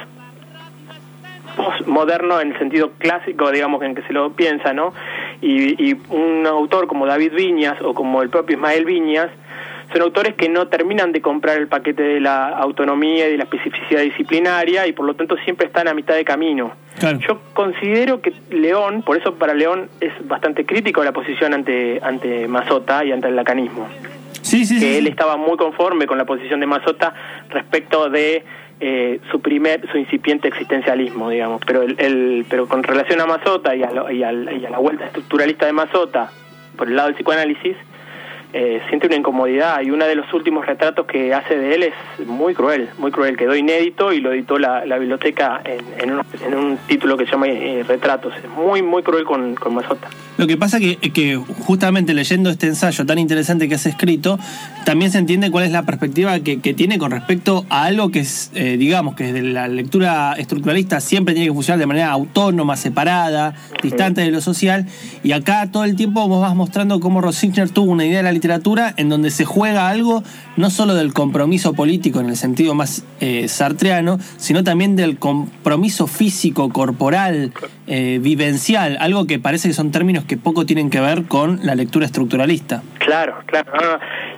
postmoderno 1.55 2.39
en 2.41 2.51
el 2.53 2.57
sentido 2.57 2.91
clásico, 2.97 3.51
digamos, 3.51 3.81
en 3.83 3.93
que 3.95 4.01
se 4.03 4.13
lo 4.13 4.31
piensa, 4.33 4.73
¿no? 4.73 4.93
Y, 5.41 5.89
y 5.91 5.95
un 6.09 6.47
autor 6.47 6.87
como 6.87 7.05
David 7.05 7.33
Viñas 7.33 7.79
o 7.81 7.93
como 7.93 8.23
el 8.23 8.29
propio 8.29 8.55
Ismael 8.55 8.85
Viñas 8.85 9.29
son 9.93 10.01
autores 10.01 10.33
que 10.33 10.49
no 10.49 10.67
terminan 10.67 11.11
de 11.13 11.21
comprar 11.21 11.57
el 11.57 11.67
paquete 11.67 12.03
de 12.03 12.19
la 12.19 12.49
autonomía 12.49 13.27
y 13.27 13.31
de 13.31 13.37
la 13.37 13.43
especificidad 13.43 14.01
disciplinaria 14.01 14.85
y 14.87 14.91
por 14.91 15.05
lo 15.05 15.13
tanto 15.15 15.37
siempre 15.45 15.67
están 15.67 15.87
a 15.87 15.93
mitad 15.93 16.15
de 16.15 16.25
camino. 16.25 16.73
Claro. 16.99 17.19
Yo 17.19 17.39
considero 17.53 18.21
que 18.21 18.33
León, 18.49 19.03
por 19.03 19.17
eso 19.17 19.35
para 19.35 19.53
León 19.53 19.89
es 20.01 20.11
bastante 20.27 20.65
crítico 20.65 21.03
la 21.03 21.11
posición 21.13 21.53
ante 21.53 21.99
ante 22.03 22.47
Mazota 22.47 23.05
y 23.05 23.11
ante 23.11 23.27
el 23.29 23.35
lacanismo 23.35 23.87
Sí, 24.41 24.65
sí, 24.65 24.75
que 24.79 24.91
sí. 24.91 24.97
él 24.97 25.07
estaba 25.07 25.37
muy 25.37 25.55
conforme 25.57 26.05
con 26.05 26.17
la 26.17 26.25
posición 26.25 26.59
de 26.59 26.65
Mazota 26.65 27.13
respecto 27.49 28.09
de 28.09 28.43
eh, 28.79 29.19
su 29.31 29.39
primer 29.41 29.89
su 29.91 29.97
incipiente 29.97 30.47
existencialismo 30.47 31.29
digamos 31.29 31.61
pero 31.65 31.83
el, 31.83 31.95
el- 31.99 32.45
pero 32.49 32.67
con 32.67 32.83
relación 32.83 33.21
a 33.21 33.25
Mazota 33.25 33.75
y 33.75 33.83
a, 33.83 33.91
lo- 33.91 34.11
y, 34.11 34.19
y 34.19 34.23
a 34.23 34.31
la 34.69 34.79
vuelta 34.79 35.05
estructuralista 35.05 35.65
de 35.65 35.73
Mazota 35.73 36.29
por 36.77 36.87
el 36.89 36.95
lado 36.95 37.07
del 37.07 37.15
psicoanálisis 37.15 37.75
eh, 38.53 38.81
siente 38.87 39.07
una 39.07 39.15
incomodidad 39.15 39.81
y 39.81 39.91
uno 39.91 40.05
de 40.05 40.15
los 40.15 40.31
últimos 40.33 40.65
retratos 40.65 41.05
que 41.05 41.33
hace 41.33 41.57
de 41.57 41.75
él 41.75 41.83
es 41.83 42.27
muy 42.27 42.53
cruel, 42.53 42.89
muy 42.97 43.11
cruel, 43.11 43.35
quedó 43.35 43.55
inédito 43.55 44.13
y 44.13 44.21
lo 44.21 44.31
editó 44.31 44.59
la, 44.59 44.85
la 44.85 44.97
biblioteca 44.97 45.61
en, 45.65 45.81
en, 45.99 46.15
un, 46.15 46.21
en 46.45 46.53
un 46.55 46.77
título 46.87 47.17
que 47.17 47.25
se 47.25 47.31
llama 47.31 47.47
eh, 47.47 47.83
Retratos, 47.87 48.33
es 48.37 48.49
muy, 48.49 48.81
muy 48.81 49.01
cruel 49.01 49.25
con, 49.25 49.55
con 49.55 49.73
Mazota. 49.73 50.07
Lo 50.37 50.47
que 50.47 50.57
pasa 50.57 50.79
que, 50.79 50.97
que 50.97 51.35
justamente 51.35 52.13
leyendo 52.13 52.49
este 52.49 52.67
ensayo 52.67 53.05
tan 53.05 53.17
interesante 53.19 53.67
que 53.67 53.75
has 53.75 53.85
escrito, 53.85 54.39
también 54.85 55.11
se 55.11 55.17
entiende 55.17 55.49
cuál 55.51 55.65
es 55.65 55.71
la 55.71 55.83
perspectiva 55.83 56.39
que, 56.39 56.59
que 56.59 56.73
tiene 56.73 56.97
con 56.97 57.11
respecto 57.11 57.65
a 57.69 57.85
algo 57.85 58.11
que 58.11 58.19
es, 58.19 58.51
eh, 58.55 58.77
digamos, 58.77 59.15
que 59.15 59.31
desde 59.31 59.41
la 59.41 59.67
lectura 59.67 60.33
estructuralista 60.37 60.99
siempre 60.99 61.33
tiene 61.33 61.49
que 61.49 61.53
funcionar 61.53 61.79
de 61.79 61.85
manera 61.85 62.11
autónoma, 62.11 62.77
separada, 62.77 63.55
distante 63.81 64.21
de 64.21 64.31
lo 64.31 64.41
social. 64.41 64.85
Y 65.23 65.31
acá 65.31 65.69
todo 65.71 65.85
el 65.85 65.95
tiempo 65.95 66.27
vos 66.27 66.41
vas 66.41 66.55
mostrando 66.55 66.99
cómo 66.99 67.21
Rosichner 67.21 67.69
tuvo 67.69 67.91
una 67.91 68.05
idea 68.05 68.17
de 68.17 68.23
la 68.23 68.31
literatura 68.31 68.42
literatura 68.43 68.93
en 68.97 69.07
donde 69.07 69.31
se 69.31 69.45
juega 69.45 69.87
algo 69.87 70.21
no 70.57 70.69
solo 70.69 70.95
del 70.95 71.13
compromiso 71.13 71.73
político 71.73 72.19
en 72.19 72.27
el 72.27 72.35
sentido 72.35 72.75
más 72.75 73.05
eh, 73.21 73.47
sartreano, 73.47 74.19
sino 74.35 74.65
también 74.65 74.97
del 74.97 75.17
compromiso 75.17 76.07
físico, 76.07 76.69
corporal, 76.69 77.53
eh, 77.87 78.19
vivencial, 78.21 78.97
algo 78.99 79.27
que 79.27 79.39
parece 79.39 79.69
que 79.69 79.73
son 79.73 79.91
términos 79.91 80.25
que 80.25 80.35
poco 80.35 80.65
tienen 80.65 80.89
que 80.89 80.99
ver 80.99 81.23
con 81.23 81.61
la 81.63 81.73
lectura 81.73 82.05
estructuralista. 82.05 82.83
Claro, 82.99 83.35
claro. 83.45 83.71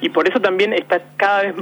Y 0.02 0.10
por 0.10 0.30
eso 0.30 0.40
también 0.40 0.74
está 0.74 1.02
cada 1.18 1.42
vez 1.42 1.56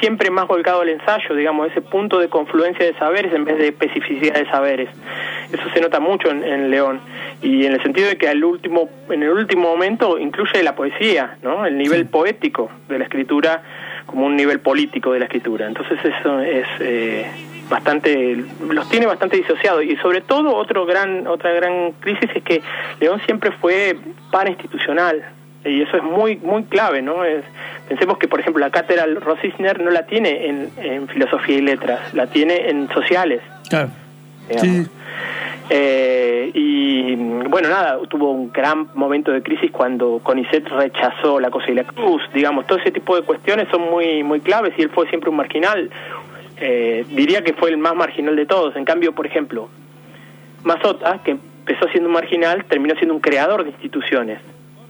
siempre 0.00 0.30
más 0.30 0.46
volcado 0.46 0.82
al 0.82 0.88
ensayo, 0.88 1.34
digamos, 1.34 1.70
ese 1.70 1.82
punto 1.82 2.18
de 2.18 2.28
confluencia 2.28 2.84
de 2.84 2.94
saberes 2.94 3.32
en 3.34 3.44
vez 3.44 3.58
de 3.58 3.68
especificidad 3.68 4.34
de 4.34 4.46
saberes. 4.46 4.88
Eso 5.52 5.62
se 5.72 5.80
nota 5.80 6.00
mucho 6.00 6.30
en, 6.30 6.44
en 6.44 6.70
León 6.70 7.00
y 7.42 7.64
en 7.66 7.72
el 7.72 7.82
sentido 7.82 8.08
de 8.08 8.16
que 8.16 8.28
al 8.28 8.44
último, 8.44 8.88
en 9.10 9.22
el 9.22 9.30
último 9.30 9.62
momento 9.62 10.18
incluye 10.18 10.62
la 10.62 10.74
poesía, 10.74 11.36
¿no? 11.42 11.66
El 11.66 11.76
nivel 11.78 12.06
poético 12.06 12.70
de 12.88 12.98
la 12.98 13.04
escritura 13.04 13.62
como 14.06 14.26
un 14.26 14.36
nivel 14.36 14.60
político 14.60 15.12
de 15.12 15.20
la 15.20 15.24
escritura. 15.26 15.66
Entonces 15.66 15.98
eso 16.04 16.40
es 16.40 16.66
eh, 16.80 17.26
bastante, 17.68 18.44
los 18.68 18.88
tiene 18.88 19.06
bastante 19.06 19.36
disociados 19.36 19.84
y 19.84 19.96
sobre 19.96 20.20
todo 20.20 20.54
otro 20.54 20.84
gran, 20.84 21.26
otra 21.26 21.52
gran 21.52 21.92
crisis 21.92 22.30
es 22.34 22.42
que 22.42 22.62
León 23.00 23.20
siempre 23.24 23.52
fue 23.52 23.96
parainstitucional 24.30 25.24
y 25.64 25.82
eso 25.82 25.96
es 25.96 26.02
muy 26.02 26.36
muy 26.36 26.64
clave, 26.64 27.02
¿no? 27.02 27.24
Es, 27.24 27.44
pensemos 27.88 28.18
que 28.18 28.28
por 28.28 28.40
ejemplo 28.40 28.60
la 28.60 28.70
cátedra 28.70 29.06
Rosisner 29.06 29.80
no 29.80 29.90
la 29.90 30.06
tiene 30.06 30.46
en, 30.46 30.70
en 30.78 31.08
filosofía 31.08 31.58
y 31.58 31.62
letras, 31.62 32.14
la 32.14 32.26
tiene 32.26 32.68
en 32.70 32.88
sociales. 32.88 33.42
Claro. 33.68 33.90
digamos. 34.48 34.90
Eh, 35.72 36.50
y 36.52 37.14
bueno, 37.14 37.68
nada, 37.68 37.98
tuvo 38.08 38.32
un 38.32 38.50
gran 38.52 38.88
momento 38.94 39.30
de 39.30 39.40
crisis 39.40 39.70
cuando 39.70 40.18
Conicet 40.20 40.66
rechazó 40.68 41.38
la 41.38 41.48
cosa 41.50 41.70
y 41.70 41.74
la 41.74 41.84
cruz, 41.84 42.22
digamos, 42.34 42.66
todo 42.66 42.78
ese 42.78 42.90
tipo 42.90 43.14
de 43.14 43.22
cuestiones 43.22 43.68
son 43.70 43.82
muy 43.82 44.24
muy 44.24 44.40
claves 44.40 44.74
y 44.76 44.82
él 44.82 44.90
fue 44.90 45.08
siempre 45.08 45.30
un 45.30 45.36
marginal. 45.36 45.88
Eh, 46.60 47.06
diría 47.10 47.42
que 47.44 47.52
fue 47.52 47.70
el 47.70 47.78
más 47.78 47.94
marginal 47.94 48.34
de 48.34 48.46
todos. 48.46 48.74
En 48.74 48.84
cambio, 48.84 49.14
por 49.14 49.26
ejemplo, 49.26 49.68
Mazota, 50.64 51.20
que 51.24 51.30
empezó 51.30 51.88
siendo 51.90 52.08
un 52.08 52.14
marginal, 52.14 52.64
terminó 52.64 52.94
siendo 52.96 53.14
un 53.14 53.20
creador 53.20 53.62
de 53.62 53.70
instituciones, 53.70 54.40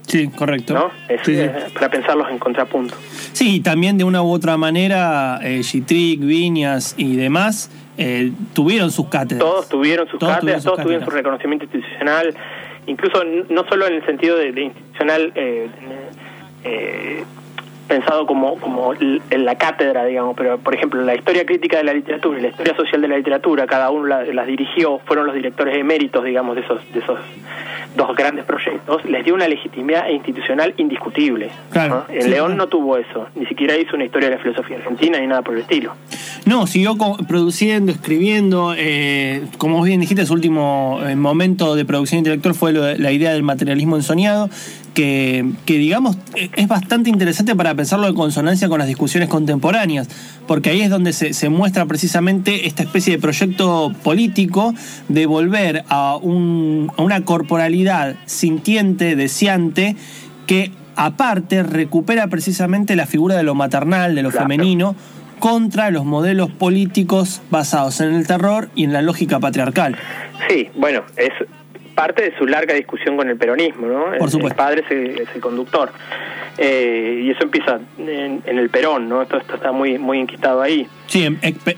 Sí, 0.07 0.28
correcto. 0.28 0.75
¿no? 0.75 0.90
Es, 1.09 1.21
Sí, 1.25 1.35
sí. 1.35 1.40
eh, 1.40 1.52
para 1.75 1.90
pensarlos 1.90 2.28
en 2.30 2.38
contrapunto. 2.38 2.95
Sí, 3.33 3.57
y 3.57 3.61
también 3.61 3.97
de 3.99 4.04
una 4.04 4.23
u 4.23 4.30
otra 4.33 4.57
manera, 4.57 5.38
eh, 5.42 5.62
Gitric, 5.62 6.21
Viñas 6.21 6.95
y 6.97 7.16
demás 7.16 7.71
eh, 7.97 8.33
tuvieron 8.54 8.90
sus 8.90 9.09
cátedras. 9.09 9.40
Todos 9.49 9.69
tuvieron 9.69 10.09
sus 10.09 10.19
Todos 10.19 10.40
tuvieron 10.40 10.40
cátedras, 10.40 10.62
sus 10.62 10.73
todos 10.73 10.83
tuvieron 10.83 11.04
su 11.04 11.11
reconocimiento 11.11 11.64
institucional, 11.66 12.35
incluso 12.87 13.23
no 13.50 13.64
solo 13.69 13.87
en 13.87 13.95
el 13.95 14.07
sentido 14.07 14.37
de, 14.37 14.52
de 14.52 14.62
institucional 14.62 15.33
eh, 15.35 15.69
eh, 16.64 17.25
pensado 17.90 18.25
como, 18.25 18.54
como 18.54 18.94
en 18.94 19.44
la 19.44 19.56
cátedra, 19.56 20.04
digamos, 20.04 20.35
pero 20.37 20.59
por 20.59 20.75
ejemplo 20.75 21.02
la 21.02 21.16
historia 21.16 21.44
crítica 21.44 21.76
de 21.78 21.85
la 21.85 21.92
literatura 21.92 22.38
y 22.38 22.42
la 22.42 22.49
historia 22.49 22.75
social 22.76 23.00
de 23.02 23.09
la 23.09 23.16
literatura, 23.16 23.66
cada 23.66 23.90
uno 23.90 24.06
la- 24.06 24.23
las 24.25 24.47
dirigió, 24.47 25.00
fueron 25.04 25.26
los 25.26 25.35
directores 25.35 25.76
eméritos, 25.76 26.25
digamos, 26.25 26.54
de 26.54 26.62
esos, 26.62 26.80
de 26.94 27.00
esos 27.00 27.18
dos 27.97 28.16
grandes 28.16 28.44
proyectos, 28.44 29.04
les 29.04 29.25
dio 29.25 29.35
una 29.35 29.49
legitimidad 29.49 30.09
institucional 30.09 30.73
indiscutible. 30.76 31.50
Claro, 31.73 32.04
sí, 32.09 32.14
León 32.28 32.52
claro. 32.52 32.54
no 32.54 32.66
tuvo 32.68 32.97
eso, 32.97 33.26
ni 33.35 33.44
siquiera 33.47 33.76
hizo 33.76 33.97
una 33.97 34.04
historia 34.04 34.30
de 34.30 34.37
la 34.37 34.40
filosofía 34.42 34.76
argentina 34.76 35.18
ni 35.18 35.26
nada 35.26 35.42
por 35.42 35.54
el 35.54 35.62
estilo. 35.62 35.92
No, 36.47 36.66
siguió 36.68 36.94
produciendo, 37.28 37.90
escribiendo. 37.92 38.73
eh, 38.76 39.42
como 39.59 39.82
bien 39.82 40.00
dijiste, 40.00 40.25
su 40.25 40.32
último 40.32 41.00
eh, 41.06 41.16
momento 41.16 41.75
de 41.75 41.85
producción 41.85 42.18
intelectual 42.18 42.54
fue 42.54 42.73
lo 42.73 42.82
de- 42.82 42.99
la 42.99 43.11
idea 43.12 43.32
del 43.32 43.42
materialismo 43.42 43.97
ensoñado, 43.97 44.49
que, 44.94 45.44
que 45.66 45.78
digamos 45.78 46.16
eh, 46.35 46.50
es 46.56 46.66
bastante 46.68 47.11
interesante 47.11 47.54
para 47.54 47.75
pensarlo 47.75 48.09
en 48.09 48.14
consonancia 48.14 48.68
con 48.68 48.78
las 48.78 48.88
discusiones 48.88 49.28
contemporáneas, 49.28 50.09
porque 50.47 50.70
ahí 50.70 50.80
es 50.82 50.90
donde 50.90 51.12
se, 51.12 51.32
se 51.32 51.49
muestra 51.49 51.87
precisamente 51.87 52.66
esta 52.66 52.82
especie 52.82 53.14
de 53.14 53.20
proyecto 53.23 53.92
político 54.02 54.75
de 55.09 55.26
volver 55.26 55.85
a, 55.88 56.16
un- 56.16 56.90
a 56.97 57.02
una 57.02 57.25
corporalidad 57.25 58.16
sintiente, 58.26 59.16
deseante, 59.16 59.97
que 60.47 60.73
aparte 60.97 61.62
recupera 61.62 62.26
precisamente 62.26 62.97
la 62.97 63.06
figura 63.06 63.37
de 63.37 63.42
lo 63.44 63.54
maternal, 63.54 64.14
de 64.14 64.23
lo 64.23 64.30
Claro. 64.30 64.44
femenino, 64.44 64.97
contra 65.38 65.90
los 65.90 66.04
modelos 66.04 66.50
políticos 66.50 67.40
basados 67.50 68.00
en 68.02 68.12
el 68.14 68.26
terror 68.26 68.68
y 68.75 68.85
en 68.85 68.92
la 68.92 69.00
lógica 69.00 69.40
patriarcal. 69.40 69.97
Sí, 70.50 70.68
bueno, 70.76 71.02
es 71.16 71.30
parte 71.94 72.23
de 72.30 72.37
su 72.38 72.47
larga 72.47 72.75
discusión 72.75 73.16
con 73.16 73.28
el 73.28 73.37
peronismo, 73.37 73.87
¿no? 73.87 74.04
Por 74.06 74.14
El- 74.14 74.30
supuesto. 74.30 74.49
El 74.49 74.54
padre 74.54 74.82
es 74.87 74.90
el, 74.90 75.20
es 75.20 75.28
el 75.35 75.40
conductor. 75.40 75.90
Eh, 76.59 77.23
y 77.25 77.30
eso 77.30 77.44
empieza 77.44 77.80
en, 77.99 78.42
en 78.44 78.59
el 78.59 78.68
Perón, 78.68 79.09
¿no? 79.09 79.25
Todo 79.26 79.40
esto 79.40 79.54
está 79.54 79.73
muy, 79.73 79.99
muy 79.99 80.18
inquistado 80.18 80.61
ahí. 80.61 80.87
Sí, 81.06 81.26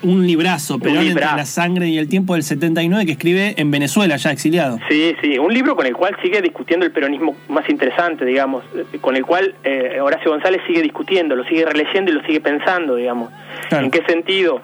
un 0.02 0.26
librazo, 0.26 0.78
Perón 0.78 1.06
entre 1.06 1.24
la 1.24 1.44
sangre 1.44 1.86
y 1.88 1.98
el 1.98 2.08
tiempo 2.08 2.34
del 2.34 2.42
79 2.42 3.06
que 3.06 3.12
escribe 3.12 3.54
en 3.58 3.70
Venezuela, 3.70 4.16
ya 4.16 4.30
exiliado. 4.32 4.78
Sí, 4.88 5.14
sí, 5.20 5.38
un 5.38 5.52
libro 5.54 5.76
con 5.76 5.86
el 5.86 5.94
cual 5.94 6.16
sigue 6.22 6.40
discutiendo 6.42 6.84
el 6.84 6.90
peronismo 6.92 7.36
más 7.48 7.68
interesante, 7.68 8.24
digamos, 8.24 8.64
con 9.00 9.14
el 9.14 9.24
cual 9.24 9.54
eh, 9.62 9.98
Horacio 10.00 10.30
González 10.32 10.60
sigue 10.66 10.82
discutiendo, 10.82 11.36
lo 11.36 11.44
sigue 11.44 11.64
releyendo 11.64 12.10
y 12.10 12.14
lo 12.14 12.22
sigue 12.24 12.40
pensando, 12.40 12.96
digamos. 12.96 13.30
Claro. 13.68 13.84
¿En 13.84 13.90
qué 13.90 14.02
sentido 14.04 14.60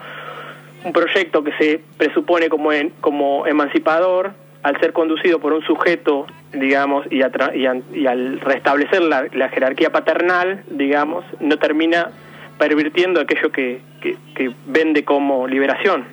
un 0.84 0.92
proyecto 0.92 1.44
que 1.44 1.52
se 1.58 1.80
presupone 1.96 2.48
como, 2.48 2.72
en- 2.72 2.92
como 3.00 3.46
emancipador, 3.46 4.32
al 4.62 4.78
ser 4.80 4.92
conducido 4.92 5.38
por 5.38 5.52
un 5.52 5.62
sujeto, 5.62 6.26
digamos, 6.52 7.06
y, 7.10 7.18
y, 7.18 8.06
al 8.06 8.40
restablecer 8.40 9.02
la, 9.02 9.48
jerarquía 9.48 9.90
paternal, 9.90 10.64
digamos, 10.70 11.24
no 11.40 11.56
termina 11.58 12.10
pervirtiendo 12.58 13.20
aquello 13.20 13.52
que, 13.52 13.80
que, 14.00 14.16
que 14.34 14.50
vende 14.66 15.04
como 15.04 15.46
liberación? 15.46 16.04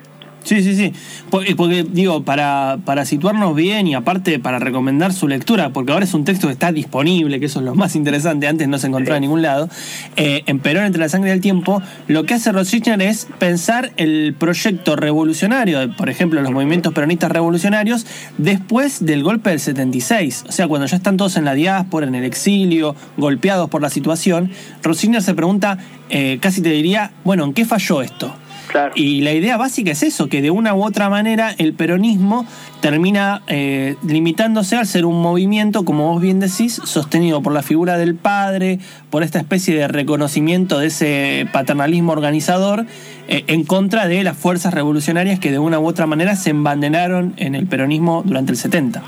Sí, 0.46 0.62
sí, 0.62 0.76
sí. 0.76 0.92
Porque, 1.28 1.56
porque, 1.56 1.82
digo, 1.82 2.22
para, 2.22 2.78
para 2.84 3.04
situarnos 3.04 3.56
bien 3.56 3.88
y 3.88 3.94
aparte 3.94 4.38
para 4.38 4.60
recomendar 4.60 5.12
su 5.12 5.26
lectura, 5.26 5.70
porque 5.70 5.90
ahora 5.90 6.04
es 6.04 6.14
un 6.14 6.24
texto 6.24 6.46
que 6.46 6.52
está 6.52 6.70
disponible, 6.70 7.40
que 7.40 7.46
eso 7.46 7.58
es 7.58 7.64
lo 7.64 7.74
más 7.74 7.96
interesante, 7.96 8.46
antes 8.46 8.68
no 8.68 8.78
se 8.78 8.86
encontraba 8.86 9.16
en 9.16 9.22
ningún 9.22 9.42
lado, 9.42 9.68
eh, 10.14 10.44
en 10.46 10.60
Perón 10.60 10.84
entre 10.84 11.00
la 11.00 11.08
sangre 11.08 11.30
y 11.30 11.32
el 11.32 11.40
tiempo, 11.40 11.82
lo 12.06 12.26
que 12.26 12.34
hace 12.34 12.52
Rosichner 12.52 13.02
es 13.02 13.26
pensar 13.40 13.90
el 13.96 14.36
proyecto 14.38 14.94
revolucionario, 14.94 15.96
por 15.96 16.08
ejemplo, 16.08 16.40
los 16.40 16.52
movimientos 16.52 16.92
peronistas 16.92 17.32
revolucionarios, 17.32 18.06
después 18.38 19.04
del 19.04 19.24
golpe 19.24 19.50
del 19.50 19.58
76. 19.58 20.44
O 20.48 20.52
sea, 20.52 20.68
cuando 20.68 20.86
ya 20.86 20.96
están 20.96 21.16
todos 21.16 21.36
en 21.36 21.44
la 21.44 21.54
diáspora, 21.54 22.06
en 22.06 22.14
el 22.14 22.22
exilio, 22.22 22.94
golpeados 23.16 23.68
por 23.68 23.82
la 23.82 23.90
situación, 23.90 24.52
Rosichner 24.84 25.22
se 25.22 25.34
pregunta, 25.34 25.78
eh, 26.08 26.38
casi 26.40 26.62
te 26.62 26.68
diría, 26.68 27.10
bueno, 27.24 27.42
¿en 27.42 27.52
qué 27.52 27.64
falló 27.64 28.00
esto? 28.00 28.32
Claro. 28.66 28.92
Y 28.94 29.22
la 29.22 29.32
idea 29.32 29.56
básica 29.56 29.92
es 29.92 30.02
eso, 30.02 30.28
que 30.28 30.42
de 30.42 30.50
una 30.50 30.74
u 30.74 30.84
otra 30.84 31.08
manera 31.08 31.54
el 31.58 31.72
peronismo 31.74 32.46
termina 32.80 33.42
eh, 33.46 33.96
limitándose 34.06 34.76
al 34.76 34.86
ser 34.86 35.06
un 35.06 35.20
movimiento, 35.20 35.84
como 35.84 36.12
vos 36.12 36.20
bien 36.20 36.40
decís, 36.40 36.80
sostenido 36.84 37.42
por 37.42 37.52
la 37.52 37.62
figura 37.62 37.98
del 37.98 38.14
padre, 38.14 38.78
por 39.10 39.22
esta 39.22 39.38
especie 39.38 39.76
de 39.76 39.88
reconocimiento 39.88 40.78
de 40.78 40.88
ese 40.88 41.48
paternalismo 41.52 42.12
organizador, 42.12 42.86
eh, 43.28 43.44
en 43.46 43.64
contra 43.64 44.06
de 44.08 44.22
las 44.24 44.36
fuerzas 44.36 44.74
revolucionarias 44.74 45.40
que 45.40 45.50
de 45.50 45.58
una 45.58 45.78
u 45.78 45.86
otra 45.86 46.06
manera 46.06 46.36
se 46.36 46.50
embanderaron 46.50 47.34
en 47.36 47.54
el 47.54 47.66
peronismo 47.66 48.22
durante 48.24 48.52
el 48.52 48.58
70. 48.58 49.02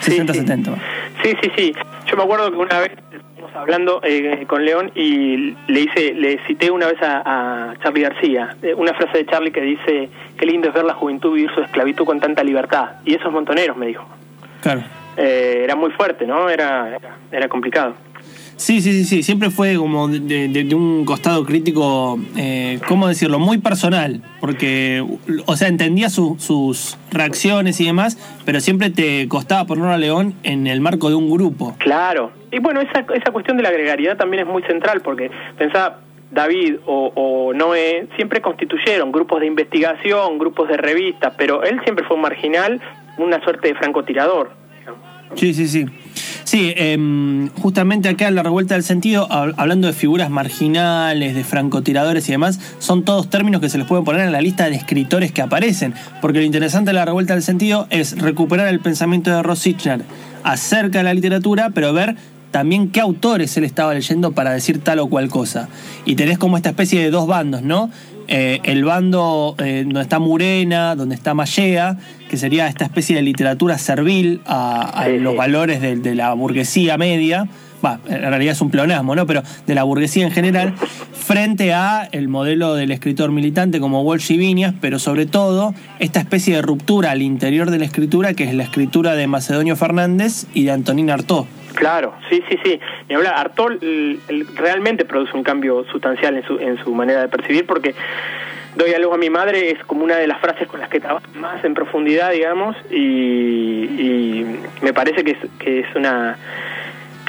Sí, 0.00 0.12
60-70. 0.12 0.64
sí. 0.64 0.70
Sí, 1.22 1.36
sí, 1.42 1.50
sí. 1.56 1.72
Yo 2.08 2.16
me 2.16 2.22
acuerdo 2.22 2.50
que 2.50 2.56
una 2.56 2.78
vez 2.78 2.92
hablando 3.54 4.00
eh, 4.02 4.44
con 4.46 4.64
León 4.64 4.90
y 4.94 5.56
le 5.66 5.80
hice, 5.80 6.14
le 6.14 6.38
cité 6.46 6.70
una 6.70 6.86
vez 6.86 7.00
a, 7.02 7.70
a 7.70 7.76
Charlie 7.82 8.02
García, 8.02 8.56
eh, 8.62 8.74
una 8.74 8.94
frase 8.94 9.18
de 9.18 9.26
Charlie 9.26 9.50
que 9.50 9.60
dice, 9.60 10.08
qué 10.36 10.46
lindo 10.46 10.68
es 10.68 10.74
ver 10.74 10.84
la 10.84 10.94
juventud 10.94 11.34
vivir 11.34 11.50
su 11.54 11.60
esclavitud 11.60 12.04
con 12.04 12.20
tanta 12.20 12.42
libertad. 12.42 12.92
Y 13.04 13.14
esos 13.14 13.32
montoneros, 13.32 13.76
me 13.76 13.86
dijo. 13.86 14.06
Claro. 14.60 14.82
Eh, 15.16 15.62
era 15.64 15.74
muy 15.74 15.90
fuerte, 15.90 16.26
¿no? 16.26 16.48
Era, 16.48 16.96
era, 16.96 17.16
era 17.32 17.48
complicado. 17.48 17.94
Sí, 18.58 18.80
sí, 18.82 18.92
sí, 18.92 19.04
sí, 19.04 19.22
siempre 19.22 19.50
fue 19.50 19.76
como 19.76 20.08
de, 20.08 20.18
de- 20.48 20.64
de 20.64 20.74
un 20.74 21.04
costado 21.04 21.44
crítico, 21.44 22.18
eh, 22.36 22.80
¿cómo 22.88 23.06
decirlo? 23.06 23.38
Muy 23.38 23.58
personal, 23.58 24.20
porque, 24.40 25.04
o 25.46 25.56
sea, 25.56 25.68
entendía 25.68 26.10
su- 26.10 26.36
sus 26.40 26.98
reacciones 27.12 27.80
y 27.80 27.86
demás, 27.86 28.18
pero 28.44 28.58
siempre 28.60 28.90
te 28.90 29.28
costaba 29.28 29.64
ponerlo 29.64 29.92
a 29.92 29.96
León 29.96 30.34
en 30.42 30.66
el 30.66 30.80
marco 30.80 31.08
de 31.08 31.14
un 31.14 31.30
grupo. 31.30 31.76
Claro. 31.78 32.32
Y 32.50 32.58
bueno, 32.58 32.80
esa, 32.80 33.06
esa 33.14 33.30
cuestión 33.30 33.56
de 33.58 33.62
la 33.62 33.70
gregariedad 33.70 34.16
también 34.16 34.42
es 34.44 34.48
muy 34.52 34.62
central 34.64 35.02
porque 35.02 35.30
pensaba 35.56 36.00
David 36.32 36.76
o, 36.84 37.12
o 37.14 37.54
Noé 37.54 38.08
siempre 38.16 38.40
constituyeron 38.42 39.12
grupos 39.12 39.38
de 39.40 39.46
investigación, 39.46 40.36
grupos 40.38 40.68
de 40.68 40.76
revistas, 40.78 41.32
pero 41.38 41.62
él 41.62 41.80
siempre 41.84 42.04
fue 42.04 42.16
un 42.16 42.22
marginal, 42.22 42.80
una 43.18 43.40
suerte 43.44 43.68
de 43.68 43.74
francotirador. 43.76 44.50
Sí, 45.34 45.52
sí, 45.54 45.68
sí. 45.68 45.84
Sí, 46.48 46.72
em, 46.76 47.50
justamente 47.60 48.08
acá 48.08 48.26
en 48.26 48.34
la 48.34 48.42
revuelta 48.42 48.72
del 48.72 48.82
sentido, 48.82 49.28
hab- 49.28 49.52
hablando 49.58 49.86
de 49.86 49.92
figuras 49.92 50.30
marginales, 50.30 51.34
de 51.34 51.44
francotiradores 51.44 52.26
y 52.26 52.32
demás, 52.32 52.58
son 52.78 53.02
todos 53.04 53.28
términos 53.28 53.60
que 53.60 53.68
se 53.68 53.76
les 53.76 53.86
pueden 53.86 54.02
poner 54.06 54.22
en 54.22 54.32
la 54.32 54.40
lista 54.40 54.64
de 54.70 54.74
escritores 54.76 55.30
que 55.30 55.42
aparecen. 55.42 55.92
Porque 56.22 56.38
lo 56.38 56.46
interesante 56.46 56.88
de 56.88 56.94
la 56.94 57.04
revuelta 57.04 57.34
del 57.34 57.42
sentido 57.42 57.86
es 57.90 58.16
recuperar 58.18 58.68
el 58.68 58.80
pensamiento 58.80 59.30
de 59.30 59.42
Ross 59.42 59.68
acerca 60.42 60.96
de 60.96 61.04
la 61.04 61.12
literatura, 61.12 61.68
pero 61.74 61.92
ver 61.92 62.16
también 62.50 62.88
qué 62.92 63.00
autores 63.02 63.54
él 63.58 63.64
estaba 63.64 63.92
leyendo 63.92 64.32
para 64.32 64.52
decir 64.52 64.82
tal 64.82 65.00
o 65.00 65.06
cual 65.08 65.28
cosa. 65.28 65.68
Y 66.06 66.14
tenés 66.14 66.38
como 66.38 66.56
esta 66.56 66.70
especie 66.70 67.02
de 67.02 67.10
dos 67.10 67.26
bandos, 67.26 67.60
¿no? 67.60 67.90
Eh, 68.28 68.60
el 68.64 68.84
bando 68.84 69.54
eh, 69.58 69.82
donde 69.84 70.02
está 70.02 70.18
Murena, 70.18 70.94
donde 70.94 71.14
está 71.14 71.32
Mallea, 71.34 71.96
que 72.28 72.36
sería 72.36 72.66
esta 72.68 72.84
especie 72.84 73.16
de 73.16 73.22
literatura 73.22 73.78
servil 73.78 74.42
a, 74.46 74.82
a 75.00 75.06
Sí, 75.06 75.18
los 75.18 75.32
sí. 75.32 75.38
valores 75.38 75.80
de, 75.80 75.96
de 75.96 76.14
la 76.14 76.34
burguesía 76.34 76.98
media. 76.98 77.48
Va, 77.84 78.00
en 78.08 78.20
realidad 78.20 78.52
es 78.52 78.60
un 78.60 78.70
pleonasmo, 78.70 79.14
¿no? 79.14 79.24
Pero 79.24 79.42
de 79.66 79.74
la 79.74 79.84
burguesía 79.84 80.26
en 80.26 80.32
general, 80.32 80.74
frente 81.12 81.72
a 81.72 82.08
el 82.10 82.26
modelo 82.28 82.74
del 82.74 82.90
escritor 82.90 83.30
militante 83.30 83.78
como 83.80 84.02
Walsh 84.02 84.32
y 84.32 84.36
Viñas, 84.36 84.74
pero 84.80 84.98
sobre 84.98 85.26
todo 85.26 85.74
esta 86.00 86.18
especie 86.20 86.56
de 86.56 86.62
ruptura 86.62 87.12
al 87.12 87.22
interior 87.22 87.70
de 87.70 87.78
la 87.78 87.84
escritura, 87.84 88.34
que 88.34 88.44
es 88.44 88.52
la 88.54 88.64
escritura 88.64 89.14
de 89.14 89.26
Macedonio 89.28 89.76
Fernández 89.76 90.46
y 90.54 90.64
de 90.64 90.72
Antonín 90.72 91.08
Artaud. 91.10 91.46
Claro, 91.78 92.12
sí, 92.28 92.42
sí, 92.48 92.58
sí. 92.64 92.80
Ni 93.08 93.14
hablar, 93.14 93.34
Artol 93.36 93.78
realmente 94.56 95.04
produce 95.04 95.36
un 95.36 95.44
cambio 95.44 95.84
sustancial 95.92 96.36
en 96.36 96.42
su, 96.42 96.58
en 96.58 96.76
su 96.82 96.92
manera 96.92 97.20
de 97.20 97.28
percibir 97.28 97.66
porque 97.66 97.94
doy 98.74 98.92
algo 98.94 99.14
a 99.14 99.16
mi 99.16 99.30
madre 99.30 99.70
es 99.70 99.84
como 99.84 100.02
una 100.02 100.16
de 100.16 100.26
las 100.26 100.40
frases 100.40 100.66
con 100.66 100.80
las 100.80 100.88
que 100.88 100.98
trabaja 100.98 101.28
más 101.36 101.64
en 101.64 101.74
profundidad, 101.74 102.32
digamos, 102.32 102.76
y, 102.90 102.96
y 102.96 104.60
me 104.82 104.92
parece 104.92 105.22
que 105.22 105.78
es 105.78 105.94
una 105.94 106.36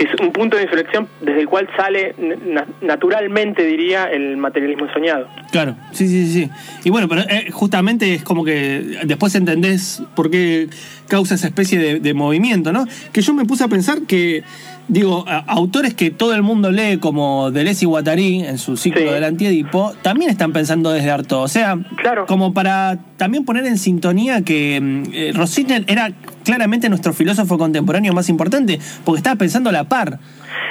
es 0.05 0.09
un 0.21 0.31
punto 0.31 0.57
de 0.57 0.63
inflexión 0.63 1.07
desde 1.21 1.41
el 1.41 1.47
cual 1.47 1.67
sale 1.75 2.15
na- 2.17 2.65
naturalmente, 2.81 3.65
diría, 3.65 4.05
el 4.05 4.37
materialismo 4.37 4.87
soñado. 4.93 5.27
Claro, 5.51 5.75
sí, 5.91 6.07
sí, 6.07 6.27
sí. 6.31 6.49
Y 6.83 6.89
bueno, 6.89 7.07
pero 7.07 7.21
eh, 7.21 7.49
justamente 7.51 8.13
es 8.13 8.23
como 8.23 8.43
que 8.43 8.99
después 9.03 9.33
entendés 9.35 10.01
por 10.15 10.29
qué 10.29 10.67
causa 11.07 11.35
esa 11.35 11.47
especie 11.47 11.99
de 11.99 12.13
movimiento, 12.13 12.71
¿no? 12.71 12.85
Que 13.11 13.21
yo 13.21 13.33
me 13.33 13.45
puse 13.45 13.63
a 13.63 13.67
pensar 13.67 14.01
que, 14.03 14.43
digo, 14.89 15.23
autores 15.47 15.93
que 15.93 16.11
todo 16.11 16.33
el 16.35 16.41
mundo 16.43 16.71
lee 16.71 16.97
como 16.97 17.51
Deleuze 17.51 17.85
y 17.85 17.87
Guattari 17.87 18.43
en 18.43 18.57
su 18.57 18.75
ciclo 18.75 19.01
Sí. 19.01 19.07
del 19.07 19.23
antiedipo, 19.23 19.93
también 20.01 20.29
están 20.29 20.51
pensando 20.51 20.89
desde 20.91 21.09
Artaud. 21.11 21.43
O 21.43 21.47
sea, 21.47 21.77
Claro. 22.01 22.25
como 22.25 22.53
para 22.53 22.99
también 23.17 23.45
poner 23.45 23.65
en 23.65 23.77
sintonía 23.77 24.41
que 24.41 24.79
mm, 24.81 25.03
eh, 25.13 25.31
Rosiner 25.33 25.85
era 25.87 26.11
claramente 26.43 26.89
nuestro 26.89 27.13
filósofo 27.13 27.57
contemporáneo 27.57 28.11
más 28.13 28.27
importante, 28.29 28.79
porque 29.05 29.19
estaba 29.19 29.35
pensando 29.37 29.69
a 29.69 29.73
la 29.73 29.83
par. 29.85 30.19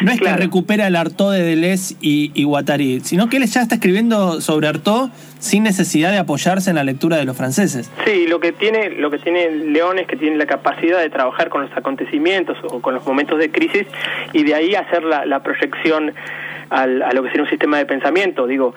No 0.01 0.13
es 0.13 0.19
Claro. 0.21 0.37
que 0.37 0.43
recupera 0.45 0.87
el 0.87 0.97
Artaud 0.97 1.33
de 1.33 1.43
Deleuze 1.43 1.97
y, 2.01 2.31
y 2.35 2.45
Guattari, 2.45 3.01
sino 3.01 3.29
que 3.29 3.39
él 3.39 3.47
ya 3.47 3.63
está 3.63 3.77
escribiendo 3.77 4.41
sobre 4.41 4.69
Artaud 4.69 5.11
sin 5.41 5.63
necesidad 5.65 6.11
de 6.13 6.19
apoyarse 6.19 6.71
en 6.71 6.77
la 6.77 6.85
lectura 6.85 7.17
de 7.17 7.25
los 7.25 7.37
franceses. 7.37 7.91
Sí, 8.05 8.27
lo 8.29 8.39
que 8.41 8.53
tiene 8.53 8.91
lo 8.91 9.11
que 9.11 9.19
tiene 9.19 9.51
León 9.51 9.99
es 9.99 10.07
que 10.07 10.17
tiene 10.17 10.37
la 10.37 10.47
capacidad 10.47 11.01
de 11.01 11.11
trabajar 11.11 11.49
con 11.49 11.63
los 11.63 11.77
acontecimientos 11.77 12.57
o 12.65 12.81
con 12.81 12.95
los 12.95 13.05
momentos 13.07 13.39
de 13.39 13.51
crisis 13.51 13.87
y 14.33 14.43
de 14.45 14.55
ahí 14.55 14.75
hacer 14.75 15.03
la, 15.05 15.25
la 15.27 15.43
proyección 15.43 16.13
al- 16.71 17.03
a 17.03 17.13
lo 17.13 17.23
que 17.23 17.29
sería 17.31 17.45
un 17.45 17.51
sistema 17.51 17.79
de 17.79 17.87
pensamiento. 17.87 18.47
Digo, 18.47 18.75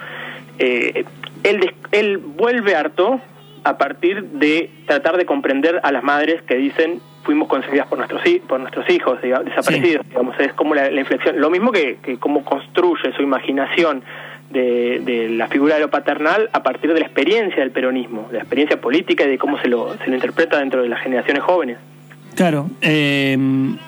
eh, 0.59 1.05
él, 1.43 1.73
él 1.91 2.17
vuelve 2.17 2.75
harto 2.75 3.19
a 3.63 3.77
partir 3.77 4.23
de 4.23 4.69
tratar 4.87 5.17
de 5.17 5.25
comprender 5.25 5.79
a 5.83 5.91
las 5.91 6.03
madres 6.03 6.41
que 6.43 6.55
dicen 6.55 6.99
fuimos 7.23 7.47
concebidas 7.47 7.87
por 7.87 7.97
nuestros 7.99 8.21
por 8.47 8.59
nuestros 8.59 8.89
hijos 8.89 9.21
diga- 9.21 9.43
desaparecidos 9.43 10.07
digamos. 10.09 10.39
Es 10.39 10.53
como 10.53 10.73
la, 10.73 10.89
la 10.89 10.99
inflexión. 10.99 11.39
Lo 11.39 11.49
mismo 11.49 11.71
que, 11.71 11.97
que 12.01 12.17
cómo 12.17 12.43
construye 12.43 13.13
su 13.15 13.21
imaginación 13.21 14.03
de, 14.49 14.99
de 15.05 15.29
la 15.29 15.47
figura 15.47 15.75
de 15.75 15.81
lo 15.81 15.89
paternal 15.89 16.49
a 16.51 16.63
partir 16.63 16.91
de 16.93 16.99
la 16.99 17.05
experiencia 17.05 17.59
del 17.59 17.71
peronismo, 17.71 18.27
de 18.31 18.37
la 18.37 18.43
experiencia 18.43 18.81
política 18.81 19.23
y 19.25 19.29
de 19.29 19.37
cómo 19.37 19.59
se 19.61 19.67
lo, 19.69 19.95
se 19.97 20.07
lo 20.09 20.15
interpreta 20.15 20.57
dentro 20.59 20.81
de 20.81 20.89
las 20.89 20.99
generaciones 21.01 21.43
jóvenes. 21.43 21.77
Claro, 22.35 22.69
eh, 22.81 23.37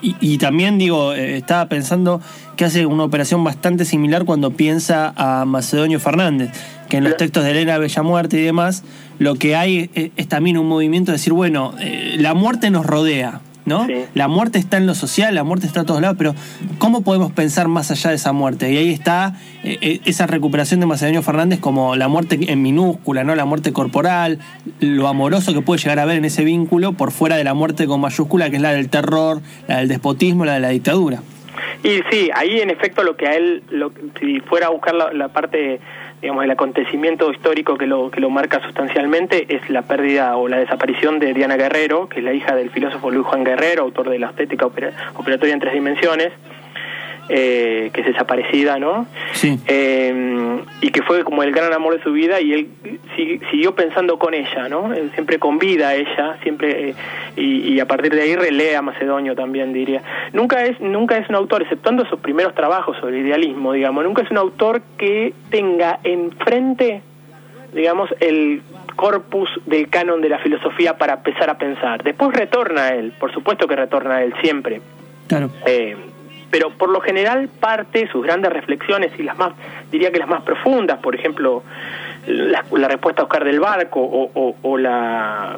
y, 0.02 0.16
y 0.20 0.38
también 0.38 0.78
digo, 0.78 1.14
eh, 1.14 1.38
estaba 1.38 1.68
pensando 1.70 2.22
que 2.56 2.66
hace 2.66 2.86
una 2.86 3.04
operación 3.04 3.44
bastante 3.44 3.86
similar 3.86 4.26
cuando 4.26 4.52
piensa 4.52 5.14
a 5.16 5.46
Macedonio 5.46 6.00
Fernández, 6.00 6.52
que 6.90 6.98
en 6.98 7.06
los 7.06 7.18
textos 7.18 7.44
de 7.44 7.52
Elena 7.52 7.78
Bellamuerte 7.78 8.40
y 8.40 8.44
demás, 8.44 8.84
lo 9.18 9.36
que 9.36 9.56
hay 9.56 9.90
es, 9.96 10.12
es 10.18 10.28
también 10.28 10.58
un 10.58 10.68
movimiento 10.68 11.12
de 11.12 11.18
decir, 11.18 11.34
bueno, 11.34 11.74
eh, 11.80 12.16
la 12.20 12.34
muerte 12.34 12.70
nos 12.70 12.86
rodea, 12.86 13.42
¿no? 13.66 13.86
Sí. 13.86 14.06
La 14.14 14.28
muerte 14.28 14.60
está 14.60 14.78
en 14.78 14.86
lo 14.88 14.96
social, 14.96 15.34
la 15.36 15.44
muerte 15.44 15.66
está 15.68 15.82
a 15.82 15.84
todos 15.86 16.02
lados, 16.02 16.16
pero 16.18 16.36
¿cómo 16.80 17.02
podemos 17.04 17.32
pensar 17.32 17.68
más 17.68 17.92
allá 17.92 18.10
de 18.10 18.16
esa 18.18 18.32
muerte? 18.34 18.72
Y 18.72 18.78
ahí 18.78 18.90
está 18.92 19.36
eh, 19.64 19.78
eh, 19.82 20.00
esa 20.06 20.28
recuperación 20.28 20.80
de 20.80 20.86
Macedonio 20.86 21.22
Fernández 21.22 21.60
como 21.60 21.96
la 21.96 22.08
muerte 22.08 22.38
en 22.52 22.62
minúscula, 22.62 23.24
¿no? 23.24 23.36
La 23.36 23.46
muerte 23.46 23.72
corporal, 23.74 24.40
lo 24.80 25.08
amoroso 25.08 25.54
que 25.54 25.62
puede 25.62 25.80
llegar 25.82 26.00
a 26.00 26.06
ver 26.06 26.18
en 26.18 26.26
ese 26.26 26.44
vínculo 26.44 26.94
por 26.94 27.12
fuera 27.12 27.36
de 27.38 27.44
la 27.44 27.54
muerte 27.54 27.86
con 27.88 28.02
mayúscula, 28.02 28.50
que 28.50 28.58
es 28.58 28.62
la 28.62 28.74
del 28.74 28.90
terror, 28.90 29.42
la 29.68 29.78
del 29.78 29.88
despotismo, 29.88 30.46
la 30.46 30.54
de 30.56 30.60
la 30.60 30.70
dictadura. 30.70 31.22
Y 31.84 32.00
sí, 32.10 32.30
ahí 32.34 32.60
en 32.62 32.70
efecto 32.70 33.04
lo 33.04 33.16
que 33.18 33.28
a 33.28 33.34
él, 33.36 33.62
lo- 33.70 33.92
si 34.20 34.40
fuera 34.42 34.68
a 34.68 34.70
buscar 34.70 34.96
la, 34.96 35.12
la 35.14 35.28
parte, 35.30 35.80
digamos, 36.24 36.46
el 36.46 36.52
acontecimiento 36.52 37.30
histórico 37.32 37.78
que 37.78 37.86
lo, 37.86 38.10
que 38.10 38.22
lo 38.22 38.30
marca 38.30 38.62
sustancialmente, 38.62 39.46
es 39.54 39.70
la 39.70 39.82
pérdida 39.82 40.38
o 40.38 40.48
la 40.48 40.58
desaparición 40.58 41.20
de 41.20 41.34
Diana 41.34 41.58
Guerrero, 41.58 42.08
que 42.08 42.20
es 42.20 42.24
la 42.26 42.32
hija 42.34 42.56
del 42.56 42.70
filósofo 42.70 43.12
Luis 43.12 43.26
Juan 43.28 43.44
Guerrero, 43.44 43.84
autor 43.84 44.10
de 44.10 44.20
la 44.20 44.28
estética 44.28 44.66
opera- 44.66 44.94
operatoria 45.16 45.54
en 45.54 45.60
tres 45.60 45.74
dimensiones, 45.74 46.32
eh, 47.30 47.90
que 47.94 48.02
es 48.02 48.08
desaparecida, 48.08 48.80
¿no? 48.80 49.06
Sí. 49.34 49.58
Eh, 49.68 50.60
y 50.82 50.90
que 50.92 51.02
fue 51.04 51.24
como 51.24 51.42
el 51.44 51.52
gran 51.52 51.72
amor 51.74 51.96
de 51.98 52.04
su 52.04 52.12
vida 52.12 52.42
y 52.42 52.54
él 52.54 52.68
si- 53.16 53.40
siguió 53.52 53.74
pensando 53.76 54.20
con 54.20 54.34
ella, 54.34 54.68
¿no? 54.70 54.94
Él 54.94 55.10
siempre 55.14 55.40
con 55.40 55.58
vida 55.58 55.90
a 55.90 55.96
ella, 55.96 56.38
siempre 56.44 56.90
eh, 56.90 56.96
y, 57.38 57.74
y 57.74 57.80
a 57.80 57.86
partir 57.88 58.14
de 58.14 58.22
ahí 58.24 58.36
relea 58.36 58.80
a 58.80 58.82
Macedonio 58.82 59.36
también 59.36 59.72
diría. 59.74 60.02
Nunca 60.34 60.66
es 60.66 60.80
nunca 60.82 61.18
es 61.18 61.30
un 61.30 61.36
autor, 61.36 61.62
exceptuando 61.62 62.06
sus 62.06 62.20
primeros 62.20 62.54
trabajos 62.56 62.98
sobre 62.98 63.20
idealismo, 63.20 63.74
digamos, 63.74 64.04
nunca 64.04 64.22
es 64.22 64.32
un 64.32 64.38
autor 64.38 64.82
que 64.98 65.34
tenga 65.50 66.00
enfrente 66.04 67.02
digamos, 67.74 68.08
el 68.20 68.62
corpus 68.96 69.50
del 69.66 69.90
canon 69.90 70.22
de 70.22 70.30
la 70.30 70.38
filosofía 70.38 70.96
para 71.00 71.14
empezar 71.16 71.50
a 71.50 71.58
pensar. 71.58 72.04
Después 72.04 72.32
retorna 72.38 72.84
a 72.84 72.90
él, 72.90 73.14
por 73.20 73.34
supuesto 73.34 73.68
que 73.68 73.76
retorna 73.76 74.18
a 74.18 74.24
él 74.24 74.32
siempre, 74.44 74.80
Claro. 75.28 75.50
eh, 75.66 75.96
pero 76.54 76.70
por 76.70 76.90
lo 76.90 77.02
general 77.02 77.50
parte 77.60 78.08
sus 78.12 78.24
grandes 78.24 78.54
reflexiones 78.54 79.12
y 79.18 79.24
las 79.24 79.36
más, 79.36 79.54
diría 79.92 80.12
que 80.12 80.20
las 80.20 80.28
más 80.28 80.44
profundas, 80.44 81.00
por 81.00 81.16
ejemplo, 81.16 81.64
la, 82.28 82.88
respuesta 82.88 83.24
a 83.24 83.26
Oscar 83.26 83.44
del 83.44 83.60
Barco 83.60 84.00
o 84.00 84.78
la 84.78 85.58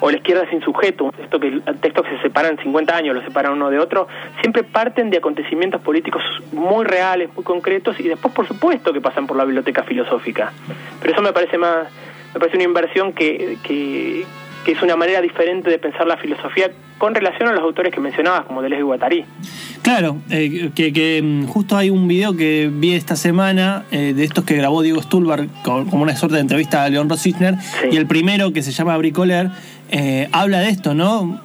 o 0.00 0.10
la 0.10 0.16
izquierda 0.16 0.50
sin 0.50 0.60
sujeto, 0.62 1.04
un 1.04 1.12
texto 1.12 1.38
que 1.38 1.60
textos 1.80 2.04
que 2.04 2.16
se 2.16 2.22
separan 2.22 2.58
50 2.58 2.96
años, 2.96 3.14
los 3.14 3.24
separan 3.24 3.52
uno 3.52 3.70
de 3.70 3.78
otro, 3.78 4.08
siempre 4.40 4.64
parten 4.64 5.10
de 5.10 5.18
acontecimientos 5.18 5.80
políticos 5.80 6.24
muy 6.50 6.84
reales, 6.84 7.30
muy 7.36 7.44
concretos 7.44 8.00
y 8.00 8.08
después 8.08 8.34
por 8.34 8.48
supuesto 8.48 8.92
que 8.92 9.00
pasan 9.00 9.28
por 9.28 9.36
la 9.36 9.44
biblioteca 9.44 9.84
filosófica. 9.84 10.52
Pero 11.00 11.12
eso 11.12 11.22
me 11.22 11.32
parece 11.32 11.56
más 11.56 11.86
me 12.34 12.40
parece 12.40 12.56
una 12.56 12.64
inversión 12.64 13.12
que, 13.12 13.58
que, 13.62 14.24
que 14.64 14.72
es 14.72 14.82
una 14.82 14.96
manera 14.96 15.20
diferente 15.20 15.70
de 15.70 15.78
pensar 15.78 16.06
la 16.06 16.16
filosofía 16.16 16.70
con 16.98 17.14
relación 17.14 17.48
a 17.48 17.52
los 17.52 17.62
autores 17.62 17.92
que 17.92 18.00
mencionabas, 18.00 18.44
como 18.46 18.62
Deleuze 18.62 18.80
y 18.80 18.84
Guattari. 18.84 19.24
Claro, 19.82 20.18
eh, 20.30 20.70
que, 20.74 20.92
que, 20.92 21.20
mm, 21.22 21.46
justo 21.46 21.76
hay 21.76 21.90
un 21.90 22.06
video 22.06 22.36
que 22.36 22.70
vi 22.72 22.94
esta 22.94 23.16
semana 23.16 23.84
eh, 23.90 24.12
de 24.14 24.24
estos 24.24 24.44
que 24.44 24.54
grabó 24.54 24.82
Diego 24.82 25.02
Stulbar 25.02 25.46
como 25.64 26.02
una 26.02 26.14
suerte 26.16 26.36
de 26.36 26.42
entrevista 26.42 26.84
a 26.84 26.88
León 26.88 27.08
Rosisner 27.08 27.56
Sí. 27.60 27.88
y 27.92 27.96
el 27.96 28.06
primero 28.06 28.52
que 28.52 28.62
se 28.62 28.70
llama 28.70 28.96
Bricoler 28.96 29.50
eh, 29.90 30.28
habla 30.32 30.60
de 30.60 30.68
esto, 30.70 30.94
¿no? 30.94 31.40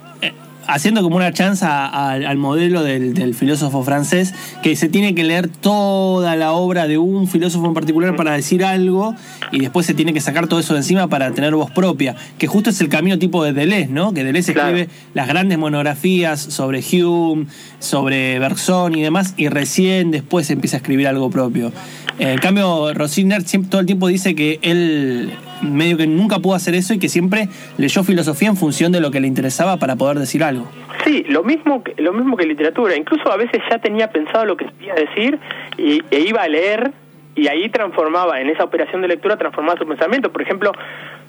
Haciendo 0.67 1.01
como 1.01 1.15
una 1.15 1.31
chanza 1.31 1.85
al- 1.87 2.37
modelo 2.37 2.83
del, 2.83 3.13
del 3.13 3.33
filósofo 3.33 3.83
francés 3.83 4.33
que 4.61 4.75
se 4.75 4.89
tiene 4.89 5.15
que 5.15 5.23
leer 5.23 5.47
toda 5.47 6.35
la 6.35 6.51
obra 6.51 6.87
de 6.87 6.97
un 6.97 7.27
filósofo 7.27 7.65
en 7.67 7.73
particular 7.73 8.15
para 8.15 8.33
decir 8.33 8.63
algo 8.63 9.15
y 9.51 9.59
después 9.59 9.85
se 9.85 9.93
tiene 9.93 10.13
que 10.13 10.21
sacar 10.21 10.47
todo 10.47 10.59
eso 10.59 10.73
de 10.73 10.79
encima 10.81 11.07
para 11.07 11.31
tener 11.31 11.55
voz 11.55 11.71
propia, 11.71 12.15
que 12.37 12.47
justo 12.47 12.69
es 12.69 12.79
el 12.81 12.89
camino 12.89 13.17
tipo 13.17 13.43
de 13.43 13.53
Deleuze, 13.53 13.87
¿no? 13.87 14.13
Que 14.13 14.23
Deleuze 14.23 14.53
Claro. 14.53 14.75
escribe 14.77 14.89
las 15.13 15.27
grandes 15.27 15.57
monografías 15.57 16.39
sobre 16.39 16.79
Hume, 16.81 17.47
sobre 17.79 18.37
Bergson 18.39 18.95
y 18.95 19.01
demás, 19.01 19.33
y 19.37 19.47
recién 19.47 20.11
después 20.11 20.49
empieza 20.49 20.77
a 20.77 20.79
escribir 20.79 21.07
algo 21.07 21.29
propio. 21.29 21.71
Eh, 22.19 22.33
en 22.33 22.39
cambio, 22.39 22.93
Rosiner 22.93 23.43
siempre, 23.43 23.69
todo 23.69 23.81
el 23.81 23.87
tiempo 23.87 24.07
dice 24.07 24.35
que 24.35 24.59
él 24.63 25.31
medio 25.61 25.97
que 25.97 26.07
nunca 26.07 26.39
pudo 26.39 26.55
hacer 26.55 26.75
eso 26.75 26.93
y 26.93 26.99
que 26.99 27.09
siempre 27.09 27.49
leyó 27.77 28.03
filosofía 28.03 28.49
en 28.49 28.57
función 28.57 28.91
de 28.91 28.99
lo 28.99 29.11
que 29.11 29.19
le 29.19 29.27
interesaba 29.27 29.77
para 29.77 29.95
poder 29.95 30.19
decir 30.19 30.43
algo. 30.43 30.67
Sí, 31.03 31.23
lo 31.29 31.43
mismo 31.43 31.83
que, 31.83 31.95
lo 32.01 32.13
mismo 32.13 32.37
que 32.37 32.45
literatura. 32.45 32.95
Incluso 32.95 33.31
a 33.31 33.37
veces 33.37 33.61
ya 33.69 33.79
tenía 33.79 34.09
pensado 34.09 34.45
lo 34.45 34.57
que 34.57 34.65
quería 34.65 34.95
decir 34.95 35.39
y, 35.77 36.01
e 36.11 36.19
iba 36.21 36.41
a 36.41 36.47
leer 36.47 36.91
y 37.35 37.47
ahí 37.47 37.69
transformaba, 37.69 38.41
en 38.41 38.49
esa 38.49 38.63
operación 38.63 39.01
de 39.01 39.09
lectura 39.09 39.37
transformaba 39.37 39.77
su 39.77 39.87
pensamiento. 39.87 40.31
Por 40.31 40.41
ejemplo, 40.41 40.71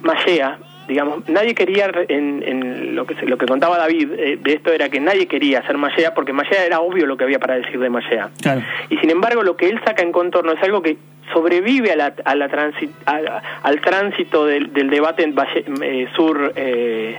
Mallea, 0.00 0.58
digamos, 0.88 1.28
nadie 1.28 1.54
quería, 1.54 1.90
en, 2.08 2.42
en 2.44 2.94
lo 2.96 3.06
que 3.06 3.14
lo 3.26 3.36
que 3.38 3.46
contaba 3.46 3.78
David 3.78 4.10
eh, 4.18 4.38
de 4.42 4.52
esto 4.54 4.72
era 4.72 4.88
que 4.88 4.98
nadie 5.00 5.26
quería 5.26 5.60
hacer 5.60 5.76
Mallea 5.78 6.14
porque 6.14 6.32
Mallea 6.32 6.64
era 6.64 6.80
obvio 6.80 7.06
lo 7.06 7.16
que 7.16 7.24
había 7.24 7.38
para 7.38 7.54
decir 7.54 7.78
de 7.78 7.90
Mallea. 7.90 8.30
Claro. 8.42 8.62
Y 8.88 8.96
sin 8.96 9.10
embargo, 9.10 9.42
lo 9.42 9.56
que 9.56 9.68
él 9.68 9.78
saca 9.84 10.02
en 10.02 10.10
contorno 10.12 10.52
es 10.52 10.62
algo 10.62 10.82
que 10.82 10.96
sobrevive 11.32 11.92
a 11.92 11.96
la, 11.96 12.14
a 12.24 12.34
la 12.34 12.48
transi- 12.50 12.90
a- 13.06 13.42
al 13.62 13.80
tránsito 13.82 14.46
del, 14.46 14.72
del 14.72 14.88
debate 14.90 15.22
en 15.24 15.34
Valle- 15.36 15.64
eh, 15.82 16.08
sur, 16.16 16.52
eh, 16.56 17.18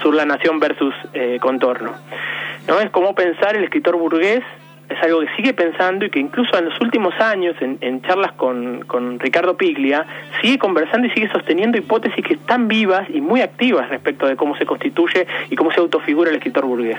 sur 0.00 0.14
la 0.14 0.24
nación 0.24 0.60
versus 0.60 0.94
eh, 1.12 1.38
contorno. 1.40 1.92
¿No? 2.68 2.78
Es 2.80 2.90
como 2.90 3.14
pensar 3.14 3.56
el 3.56 3.64
escritor 3.64 3.96
burgués 3.96 4.42
es 4.88 5.02
algo 5.02 5.20
que 5.20 5.26
sigue 5.36 5.52
pensando 5.54 6.04
y 6.06 6.10
que 6.10 6.18
incluso 6.18 6.56
en 6.58 6.66
los 6.66 6.80
últimos 6.80 7.14
años, 7.20 7.54
en, 7.60 7.78
en 7.80 8.00
charlas 8.02 8.32
con, 8.32 8.84
con 8.86 9.18
Ricardo 9.20 9.56
Piglia, 9.56 10.06
sigue 10.40 10.58
conversando 10.58 11.06
y 11.06 11.10
sigue 11.10 11.28
sosteniendo 11.30 11.76
hipótesis 11.78 12.24
que 12.24 12.34
están 12.34 12.68
vivas 12.68 13.06
y 13.12 13.20
muy 13.20 13.40
activas 13.42 13.88
respecto 13.90 14.26
de 14.26 14.36
cómo 14.36 14.56
se 14.56 14.64
constituye 14.66 15.26
y 15.50 15.56
cómo 15.56 15.70
se 15.72 15.80
autofigura 15.80 16.30
el 16.30 16.36
escritor 16.36 16.64
burgués. 16.66 16.96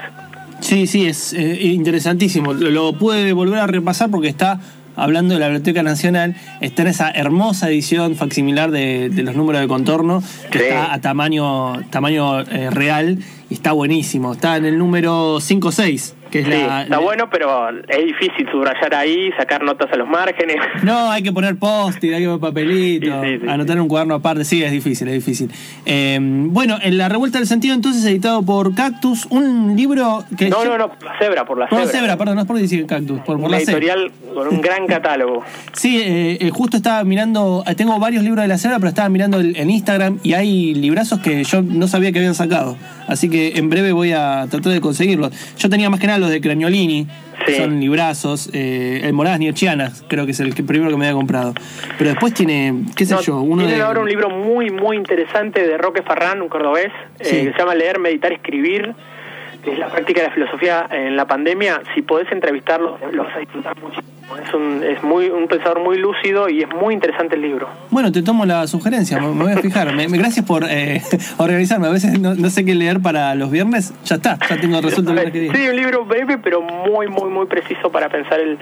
Sí, 0.60 0.88
sí, 0.88 1.08
es 1.08 1.34
eh, 1.34 1.58
interesantísimo. 1.64 2.54
Lo, 2.54 2.70
lo 2.70 2.94
pude 2.94 3.34
volver 3.34 3.60
a 3.60 3.68
repasar 3.68 4.10
porque 4.12 4.28
está 4.28 4.60
hablando 4.96 5.34
de 5.34 5.40
la 5.40 5.48
Biblioteca 5.48 5.82
Nacional, 5.82 6.36
está 6.60 6.82
en 6.82 6.90
esa 6.90 7.10
hermosa 7.12 7.70
edición 7.70 8.16
facsimilar 8.16 8.70
de, 8.70 9.10
de 9.10 9.24
los 9.24 9.34
números 9.36 9.62
de 9.62 9.68
contorno, 9.70 10.22
que 10.52 10.60
Sí. 10.60 10.66
está 10.66 10.94
a 10.94 11.00
tamaño, 11.00 11.82
tamaño 11.90 12.42
eh, 12.42 12.70
real 12.70 13.20
y 13.50 13.54
está 13.54 13.72
buenísimo. 13.72 14.34
Está 14.34 14.58
en 14.58 14.66
el 14.66 14.78
número 14.78 15.40
5 15.40 15.68
o 15.70 15.72
6, 15.72 16.16
que 16.32 16.40
es 16.40 16.46
Sí, 16.46 16.52
la. 16.52 16.84
está 16.84 17.00
bueno, 17.00 17.30
pero 17.30 17.70
es 17.70 18.06
difícil 18.06 18.48
subrayar 18.52 18.94
ahí, 18.96 19.32
sacar 19.38 19.64
notas 19.64 19.92
a 19.92 19.96
los 19.96 20.08
márgenes. 20.08 20.58
No, 20.84 21.12
hay 21.12 21.22
que 21.24 21.32
poner 21.32 21.56
post-it, 21.58 22.14
hay 22.14 22.22
que 22.22 22.26
poner 22.28 22.40
papelito, 22.40 23.22
Sí, 23.22 23.30
sí, 23.36 23.40
sí, 23.44 23.48
anotar 23.50 23.76
en 23.76 23.82
un 23.84 23.88
cuaderno 23.88 24.16
aparte. 24.16 24.44
Sí, 24.46 24.64
es 24.64 24.72
difícil, 24.72 25.08
es 25.08 25.14
difícil. 25.16 25.52
Eh, 25.86 26.18
bueno, 26.22 26.78
en 26.82 26.98
La 26.98 27.10
Revuelta 27.10 27.38
del 27.38 27.48
Sentido, 27.48 27.74
entonces, 27.76 28.04
editado 28.06 28.42
por 28.44 28.74
Cactus, 28.76 29.26
un 29.30 29.76
libro 29.76 30.24
que. 30.38 30.50
No, 30.50 30.64
yo- 30.64 30.70
no, 30.72 30.78
no, 30.78 30.90
por 30.90 31.04
la 31.04 31.18
cebra, 31.20 31.46
por 31.46 31.58
la 31.60 31.68
Por 31.68 31.80
cebra. 31.80 31.92
cebra, 32.00 32.18
perdón, 32.18 32.36
no 32.36 32.42
es 32.42 32.48
por 32.48 32.58
decir 32.58 32.86
Cactus, 32.86 33.18
por, 33.20 33.38
por 33.40 33.50
Una 33.50 33.50
la 33.50 33.60
cebra. 33.60 33.74
editorial 33.74 34.12
con 34.34 34.48
un 34.48 34.62
gran 34.62 34.88
catálogo. 34.88 35.44
Sí, 35.74 35.98
eh, 36.02 36.38
eh, 36.42 36.50
justo 36.52 36.78
estaba 36.78 37.04
mirando, 37.04 37.64
eh, 37.66 37.74
tengo 37.76 37.98
varios 38.00 38.24
libros 38.24 38.42
de 38.42 38.48
la 38.48 38.58
cebra, 38.58 38.78
pero 38.80 38.90
estaba 38.90 39.08
mirando 39.10 39.40
el- 39.40 39.56
en 39.56 39.70
Instagram 39.70 40.20
y 40.24 40.34
hay 40.34 40.74
librazos 40.76 41.20
que 41.20 41.44
yo 41.44 41.62
no 41.62 41.88
sabía 41.88 42.12
que 42.12 42.20
habían 42.20 42.36
sacado. 42.36 42.76
Así 43.08 43.30
que 43.30 43.54
en 43.58 43.70
breve 43.70 43.92
voy 43.92 44.12
a 44.12 44.46
tratar 44.50 44.72
de 44.74 44.82
conseguirlos. 44.82 45.32
Yo 45.58 45.70
tenía 45.70 45.90
más 45.90 46.00
que 46.00 46.08
nada 46.08 46.19
los 46.20 46.30
de 46.30 46.42
Craniolini, 46.42 47.08
Sí. 47.48 47.54
son 47.56 47.80
librazos, 47.80 48.50
eh, 48.54 49.02
el 49.06 49.14
Moradas 49.14 49.40
Nietzscheanas, 49.40 50.04
creo 50.08 50.26
que 50.26 50.32
es 50.34 50.40
el 50.42 50.54
que- 50.54 50.62
primero 50.62 50.92
que 50.92 50.98
me 50.98 51.06
había 51.08 51.16
comprado. 51.18 51.54
Pero 51.98 52.10
después 52.12 52.34
tiene, 52.34 52.84
qué 52.96 53.06
sé 53.06 53.16
No, 53.16 53.22
yo, 53.22 53.40
uno 53.40 53.64
tienen 53.64 53.78
de... 53.80 53.84
ahora 53.84 54.02
un 54.02 54.10
libro 54.10 54.30
muy, 54.30 54.70
muy 54.70 54.98
interesante 54.98 55.66
de 55.66 55.78
Roque 55.78 56.02
Farrán, 56.04 56.42
un 56.42 56.50
cordobés, 56.50 56.92
eh, 57.20 57.24
que 57.24 57.52
se 57.54 57.58
llama 57.58 57.74
Leer, 57.76 57.98
Meditar, 58.00 58.34
Escribir, 58.34 58.94
que 59.64 59.74
es 59.74 59.80
la 59.80 59.88
práctica 59.90 60.22
de 60.22 60.28
la 60.28 60.34
filosofía 60.34 60.88
en 60.92 61.16
la 61.16 61.26
pandemia. 61.26 61.82
Si 61.94 62.02
podés 62.02 62.32
entrevistarlo, 62.32 62.98
lo 63.12 63.24
vas 63.24 63.36
a 63.36 63.40
disfrutar 63.40 63.78
muchísimo. 63.82 64.08
Es 64.46 64.54
un, 64.54 64.84
es 64.84 65.02
muy, 65.04 65.28
un 65.30 65.48
pensador 65.48 65.80
muy 65.80 65.98
lúcido 65.98 66.50
y 66.50 66.62
es 66.62 66.70
muy 66.70 66.94
interesante 66.94 67.36
el 67.36 67.42
libro. 67.42 67.68
Bueno, 67.90 68.12
te 68.12 68.22
tomo 68.22 68.46
la 68.46 68.68
sugerencia, 68.68 69.20
me, 69.20 69.28
me 69.34 69.44
voy 69.46 69.54
a 69.54 69.58
fijar. 69.58 69.94
Me- 69.96 70.08
me- 70.08 70.18
gracias 70.20 70.46
por 70.46 70.64
eh, 70.70 71.02
organizarme. 71.38 71.88
A 71.88 71.92
veces 71.92 72.20
no, 72.20 72.36
no 72.36 72.50
sé 72.52 72.64
qué 72.64 72.76
leer 72.76 73.00
para 73.02 73.34
los 73.36 73.50
viernes. 73.50 73.92
Ya 74.06 74.16
está, 74.18 74.38
ya 74.48 74.58
tengo 74.62 74.80
resuelto 74.82 75.14
el 75.14 75.32
que. 75.32 75.52
Sí, 75.52 75.68
un 75.70 75.76
libro 75.76 76.06
breve, 76.06 76.38
pero 76.38 76.62
muy, 76.62 77.08
muy, 77.08 77.30
muy 77.30 77.48
preciso 77.48 77.92
para 77.92 78.08
pensar 78.10 78.40
el 78.40 78.60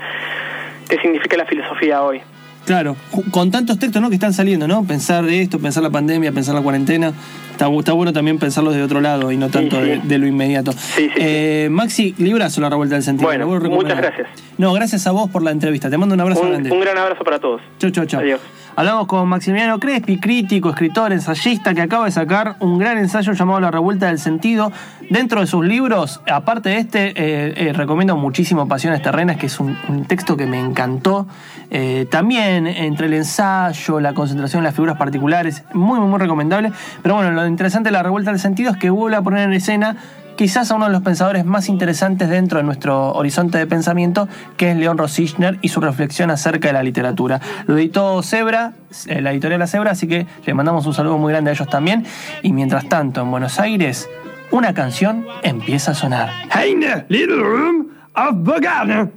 qué 0.87 0.97
significa 1.01 1.35
la 1.35 1.45
filosofía 1.45 2.01
hoy. 2.01 2.21
Claro, 2.67 2.95
con 3.31 3.49
tantos 3.49 3.79
textos 3.79 4.01
¿no? 4.01 4.09
que 4.09 4.15
están 4.15 4.33
saliendo, 4.33 4.67
¿no? 4.67 4.83
Pensar 4.83 5.23
de 5.25 5.41
esto, 5.41 5.57
pensar 5.57 5.81
la 5.81 5.89
pandemia, 5.89 6.31
pensar 6.33 6.53
la 6.53 6.61
cuarentena. 6.61 7.13
Está, 7.51 7.69
bu- 7.69 7.79
está 7.79 7.93
bueno 7.93 8.13
también 8.13 8.37
pensarlos 8.37 8.75
de 8.75 8.83
otro 8.83 9.01
lado 9.01 9.31
y 9.31 9.37
no 9.37 9.47
tanto 9.49 9.77
sí. 9.77 9.81
De, 9.83 9.97
de 10.03 10.17
lo 10.19 10.27
inmediato. 10.27 10.73
sí, 10.73 11.09
Eh, 11.15 11.69
Maxi, 11.71 12.13
librazo 12.19 12.59
la 12.61 12.69
revuelta 12.69 12.95
del 12.95 13.03
sentido. 13.03 13.27
Bueno, 13.27 13.47
muchas 13.47 13.97
gracias. 13.97 14.27
No, 14.59 14.73
gracias 14.73 15.07
a 15.07 15.11
vos 15.11 15.29
por 15.31 15.41
la 15.43 15.51
entrevista. 15.51 15.89
Te 15.89 15.97
mando 15.97 16.13
un 16.13 16.21
abrazo 16.21 16.41
Un, 16.41 16.49
grande. 16.49 16.71
un 16.71 16.81
gran 16.81 16.97
abrazo 16.97 17.23
para 17.23 17.39
todos. 17.39 17.61
Chau, 17.79 17.89
chau, 17.89 18.05
chau. 18.05 18.19
Adiós. 18.19 18.41
Hablamos 18.77 19.07
con 19.07 19.27
Maximiliano 19.27 19.79
Crespi, 19.79 20.19
crítico, 20.19 20.69
escritor, 20.69 21.11
ensayista, 21.11 21.73
que 21.73 21.81
acaba 21.81 22.05
de 22.05 22.11
sacar 22.11 22.57
un 22.59 22.77
gran 22.77 22.99
ensayo 22.99 23.33
llamado 23.33 23.59
La 23.59 23.71
Revuelta 23.71 24.05
del 24.05 24.19
Sentido. 24.19 24.71
Dentro 25.09 25.41
de 25.41 25.47
sus 25.47 25.65
libros, 25.65 26.21
aparte 26.31 26.69
de 26.69 26.77
este, 26.77 27.07
eh, 27.07 27.53
eh, 27.57 27.73
recomiendo 27.73 28.15
muchísimo 28.17 28.67
Pasiones 28.67 29.01
Terrenas, 29.01 29.37
que 29.37 29.47
es 29.47 29.59
un, 29.59 30.05
texto 30.07 30.37
que 30.37 30.45
me 30.45 30.59
encantó. 30.59 31.25
Eh, 31.71 32.05
también 32.11 32.67
entre 32.67 33.07
el 33.07 33.13
ensayo, 33.15 33.99
la 33.99 34.13
concentración 34.13 34.59
en 34.59 34.65
las 34.65 34.75
figuras 34.75 34.95
particulares, 34.95 35.63
muy, 35.73 35.99
muy, 35.99 36.09
muy 36.09 36.19
recomendable. 36.19 36.71
Pero 37.01 37.15
bueno, 37.15 37.31
lo 37.31 37.47
interesante 37.47 37.87
de 37.87 37.93
La 37.93 38.03
Revuelta 38.03 38.29
del 38.29 38.39
Sentido 38.39 38.69
es 38.69 38.77
que 38.77 38.91
vuelve 38.91 39.17
a 39.17 39.23
poner 39.23 39.41
en 39.41 39.53
escena 39.53 39.97
quizás 40.37 40.71
a 40.71 40.75
uno 40.75 40.85
de 40.85 40.91
los 40.91 41.01
pensadores 41.01 41.43
más 41.43 41.67
interesantes 41.67 42.29
dentro 42.29 42.59
de 42.59 42.63
nuestro 42.63 43.11
horizonte 43.11 43.57
de 43.57 43.67
pensamiento, 43.67 44.29
que 44.55 44.71
es 44.71 44.77
León 44.77 44.97
Rosichner 44.97 45.57
y 45.61 45.69
su 45.69 45.81
reflexión 45.81 46.31
acerca 46.31 46.69
de 46.69 46.73
la 46.73 46.83
literatura. 46.83 47.41
Lo 47.65 47.77
editó 47.77 48.23
Zebra, 48.23 48.73
eh, 49.07 49.19
la 49.21 49.31
editorial 49.31 49.59
La 49.59 49.67
Zebra, 49.67 49.91
así 49.91 50.07
que 50.07 50.25
le 50.45 50.53
mandamos 50.53 50.85
un 50.85 50.93
saludo 50.93 51.17
muy 51.17 51.33
grande 51.33 51.49
a 51.49 51.53
ellos 51.53 51.67
también. 51.67 52.05
Y 52.43 52.53
mientras 52.53 52.87
tanto, 52.87 53.21
en 53.21 53.31
Buenos 53.31 53.59
Aires, 53.59 54.07
una 54.51 54.73
canción 54.73 55.25
empieza 55.41 55.91
a 55.91 55.95
sonar. 55.95 56.29
Eine 56.55 57.05
little 57.09 57.41
room 57.41 57.87
of 58.15 58.35
Bogana. 58.35 59.09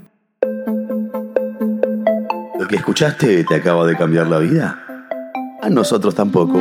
¿Lo 2.58 2.66
que 2.66 2.76
escuchaste 2.76 3.44
te 3.44 3.54
acaba 3.54 3.86
de 3.86 3.96
cambiar 3.96 4.26
la 4.26 4.38
vida? 4.38 4.78
A 5.62 5.68
nosotros 5.68 6.14
tampoco. 6.14 6.60